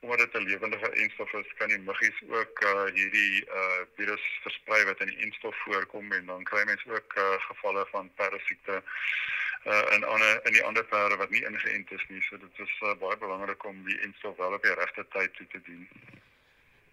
omdat 0.00 0.18
dit 0.18 0.40
'n 0.40 0.48
lewendige 0.48 0.90
enstof 1.04 1.32
is 1.32 1.52
kan 1.60 1.68
die 1.68 1.78
muggies 1.78 2.18
ook 2.28 2.64
uh, 2.70 2.84
hierdie 2.98 3.46
uh, 3.60 3.82
virus 3.94 4.24
versprei 4.42 4.84
wat 4.90 5.00
in 5.00 5.12
die 5.12 5.22
enstof 5.28 5.62
voorkom 5.62 6.12
en 6.12 6.26
dan 6.26 6.42
kry 6.50 6.64
mense 6.64 6.90
ook 6.90 7.14
uh, 7.16 7.38
gevalle 7.46 7.86
van 7.90 8.10
parasiete 8.14 8.82
uh, 9.64 9.86
in 9.94 10.04
ander 10.04 10.40
in 10.46 10.52
die 10.52 10.64
ander 10.64 10.84
perde 10.84 11.16
wat 11.16 11.30
nie 11.30 11.44
ingeënt 11.44 11.90
is 11.90 12.06
nie 12.08 12.22
so 12.22 12.38
dit 12.38 12.64
is 12.66 12.74
uh, 12.82 12.94
baie 13.04 13.16
belangrik 13.16 13.64
om 13.64 13.84
die 13.84 14.00
enstof 14.08 14.36
wel 14.36 14.58
op 14.58 14.62
die 14.62 14.74
regte 14.74 15.06
tyd 15.14 15.34
toe 15.34 15.46
te 15.46 15.60
dien. 15.70 15.86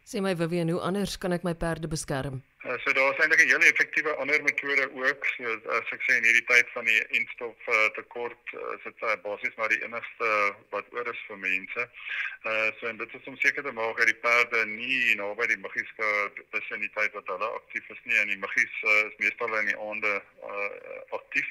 Sê 0.06 0.22
my 0.22 0.36
Vivian, 0.38 0.70
hoe 0.70 0.82
anders 0.86 1.16
kan 1.18 1.34
ek 1.34 1.42
my 1.48 1.56
perde 1.58 1.88
beskerm? 1.90 2.36
Uh, 2.62 2.76
so 2.84 2.92
daar 2.94 3.14
is 3.14 3.22
eintlik 3.24 3.42
'n 3.42 3.50
hele 3.50 3.66
effektiewe 3.72 4.12
ander 4.22 4.44
metode 4.44 4.86
ook. 4.94 5.26
So 5.38 5.54
as 5.78 5.90
ek 5.96 6.04
sê 6.06 6.18
in 6.18 6.28
hierdie 6.28 6.46
tyd 6.46 6.70
van 6.76 6.86
die 6.86 7.00
enstof 7.18 7.58
uh, 7.74 7.88
tekort 7.98 8.54
uh, 8.54 8.76
is 8.76 8.84
dit 8.86 9.02
uh, 9.02 9.16
basies 9.26 9.56
maar 9.58 9.74
die 9.74 9.82
enigste 9.82 10.30
wat 10.70 10.94
oor 10.94 11.10
is 11.14 11.24
vir 11.28 11.42
mense. 11.48 11.88
Uh 12.52 12.70
so 12.78 12.86
en 12.92 13.02
dit 13.02 13.18
is 13.18 13.28
om 13.34 13.38
seker 13.42 13.66
te 13.66 13.74
maak 13.82 13.98
dat 13.98 14.12
die 14.14 14.22
perde 14.28 14.66
nie 14.66 15.16
naby 15.18 15.48
die 15.50 15.62
muggies 15.66 15.92
is 16.62 16.70
in 16.78 16.86
die 16.86 16.94
tyd 16.94 17.12
wat 17.18 17.32
hulle 17.34 17.50
aktief 17.62 17.90
is 17.90 18.02
nie 18.06 18.22
en 18.22 18.30
die 18.30 18.42
muggies 18.46 18.76
uh, 18.86 19.10
is 19.10 19.18
meestal 19.24 19.58
in 19.58 19.74
die 19.74 19.80
aande 19.90 20.14
uh, 20.22 21.02
aktief. 21.18 21.50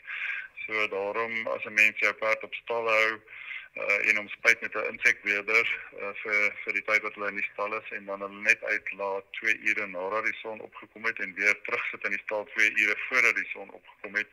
So 0.66 0.86
daarom 0.94 1.34
as 1.58 1.66
'n 1.66 1.74
mens 1.74 1.98
jou 1.98 2.14
perd 2.22 2.46
op 2.46 2.54
stal 2.62 2.86
hou 2.86 3.18
en 3.74 4.16
hom 4.16 4.28
spuit 4.28 4.60
met 4.60 4.74
'n 4.74 4.90
insekweerder 4.92 5.66
uh, 6.00 6.10
vir 6.22 6.52
vir 6.64 6.72
die 6.78 6.84
tyd 6.90 7.02
wat 7.02 7.14
hulle 7.14 7.30
in 7.32 7.40
die 7.40 7.48
stal 7.52 7.72
is 7.78 7.88
en 7.96 8.04
dan 8.10 8.20
hulle 8.20 8.42
net 8.42 8.62
uitlaat 8.62 9.32
2 9.40 9.56
ure 9.70 9.86
nadat 9.86 10.24
die 10.24 10.38
son 10.42 10.60
opgekom 10.60 11.04
het 11.10 11.18
en 11.18 11.34
weer 11.34 11.56
terugsit 11.62 12.04
in 12.04 12.14
die 12.16 12.22
stal 12.26 12.46
2 12.54 12.70
ure 12.84 12.96
voordat 13.08 13.34
die 13.34 13.50
son 13.52 13.70
opgekom 13.70 14.14
het, 14.14 14.30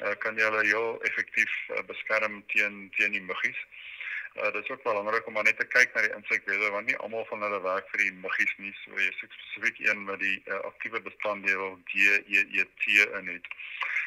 uh, 0.00 0.14
kan 0.24 0.36
jy 0.36 0.48
hulle 0.48 0.64
heel 0.66 1.02
effektief 1.10 1.54
uh, 1.68 1.84
beskerm 1.92 2.42
teen 2.54 2.90
teen 2.96 3.12
die 3.18 3.26
muggies. 3.30 3.62
Uh, 3.62 3.89
dit 4.34 4.62
is 4.62 4.70
ook 4.70 4.82
belangrik 4.82 5.26
om 5.26 5.32
maar 5.32 5.42
net 5.42 5.58
te 5.58 5.66
kyk 5.66 5.94
na 5.94 6.00
die 6.06 6.14
insekweerder 6.14 6.70
want 6.70 6.86
nie 6.86 6.96
almal 6.96 7.24
van 7.24 7.42
hulle 7.42 7.60
werk 7.62 7.88
vir 7.90 8.04
die 8.04 8.12
muggies 8.12 8.54
nie. 8.58 8.72
So 8.84 8.94
jy 8.94 9.10
spesifiek 9.18 9.78
een 9.86 10.04
met 10.04 10.20
die 10.22 10.38
uh, 10.46 10.60
aktiewe 10.70 11.02
bestanddeel 11.02 11.78
DEET 11.92 12.86
in 13.18 13.28
het. 13.34 13.46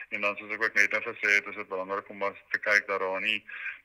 En 0.10 0.22
dan 0.22 0.36
soos 0.38 0.52
ek 0.54 0.64
ook 0.64 0.76
net 0.78 0.92
nou 0.92 1.02
gesê 1.02 1.36
het, 1.36 1.48
is 1.50 1.56
dit 1.56 1.68
belangrik 1.68 2.10
om 2.10 2.18
maar 2.18 2.36
te 2.54 2.60
kyk 2.60 2.88
dat 2.88 3.00
daar 3.00 3.22
nie 3.22 3.40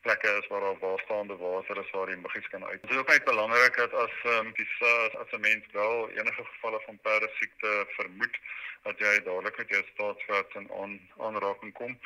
plekke 0.06 0.30
is 0.40 0.46
waar 0.46 0.60
daar 0.60 0.78
waarstaande 0.78 1.36
water 1.36 1.78
is 1.82 1.90
waar 1.90 2.06
die 2.06 2.16
muggies 2.16 2.48
kan 2.48 2.64
uit. 2.64 2.80
Dit 2.82 2.90
is 2.90 2.96
ook 2.96 3.06
baie 3.06 3.22
belangrik 3.22 3.76
dat 3.76 3.94
as 3.94 4.16
um, 4.34 4.52
die 4.54 4.68
as, 4.78 5.14
as 5.22 5.32
'n 5.32 5.40
mens 5.40 5.64
wel 5.72 6.10
enige 6.10 6.44
gevalle 6.44 6.80
van 6.86 6.98
perdesiekte 7.02 7.86
vermoed, 7.96 8.38
dat 8.82 8.98
jy 8.98 9.14
dadelik 9.22 9.56
met 9.56 9.68
jou 9.68 9.82
staatsraad 9.92 10.54
in 10.54 10.70
aan, 10.80 11.00
aanraking 11.18 11.72
kom. 11.72 11.98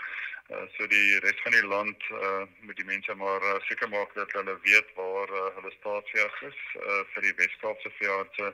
Uh, 0.50 0.66
so 0.76 0.86
die 0.90 1.18
res 1.24 1.38
van 1.44 1.54
die 1.54 1.66
land 1.66 2.08
uh, 2.10 2.44
moet 2.66 2.76
die 2.76 2.88
mense 2.88 3.14
maar 3.14 3.42
uh, 3.46 3.56
seker 3.68 3.88
maak 3.88 4.10
dat 4.14 4.32
hulle 4.36 4.56
weet 4.66 4.88
waar 4.98 5.30
uh, 5.30 5.48
hulle 5.56 5.72
staatsveeg 5.78 6.40
is 6.50 6.60
uh, 6.82 7.02
vir 7.14 7.28
die 7.28 7.36
Weskaapse 7.38 7.94
veeartse 8.00 8.52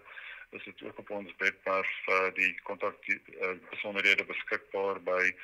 is 0.50 0.64
dit 0.64 0.82
ook 0.86 0.98
op 0.98 1.10
ons 1.10 1.34
webwerf 1.38 2.06
uh, 2.08 2.14
die 2.34 2.60
kontak 2.62 2.94
uh, 3.08 3.16
besonderhede 3.70 4.24
beskikbaar 4.24 5.02
by 5.04 5.28
uh, 5.28 5.34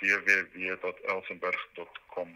www.elsenburg.com. 0.00 2.28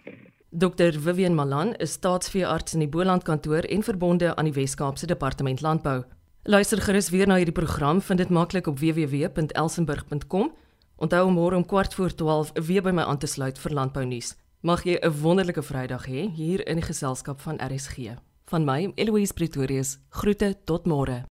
Dr 0.50 1.00
Vivian 1.00 1.34
Malan 1.34 1.74
is 1.74 1.92
staatsveearts 1.92 2.74
in 2.74 2.80
die 2.86 2.88
Boland 2.88 3.22
kantoor 3.22 3.62
en 3.62 3.82
verbonde 3.82 4.36
aan 4.36 4.44
die 4.44 4.56
Wes-Kaapse 4.56 5.06
Departement 5.06 5.60
Landbou. 5.60 6.04
Luister 6.42 6.82
gerus 6.82 7.10
weer 7.10 7.26
na 7.26 7.34
hierdie 7.34 7.54
program, 7.54 8.02
vind 8.02 8.18
dit 8.18 8.30
maklik 8.30 8.66
op 8.66 8.78
www.elsenburg.com. 8.78 10.54
Onthou 10.96 11.26
om 11.28 11.34
môre 11.36 11.56
om 11.56 11.64
kwart 11.66 11.94
voor 11.94 12.14
12 12.14 12.52
weer 12.66 12.82
by 12.82 12.90
my 12.90 13.02
aan 13.04 13.18
te 13.20 13.28
sluit 13.28 13.58
vir 13.60 13.74
landbou 13.76 14.04
nuus. 14.08 14.32
Mag 14.62 14.84
jy 14.84 14.96
'n 14.96 15.12
wonderlike 15.22 15.62
Vrydag 15.62 16.06
hê 16.06 16.30
hier 16.32 16.66
in 16.66 16.76
die 16.76 16.88
geselskap 16.88 17.40
van 17.40 17.60
RSG. 17.60 18.16
Van 18.46 18.64
my, 18.64 18.92
Eloise 18.96 19.34
Pretorius. 19.34 19.98
Groete 20.08 20.56
tot 20.64 20.86
môre. 20.86 21.26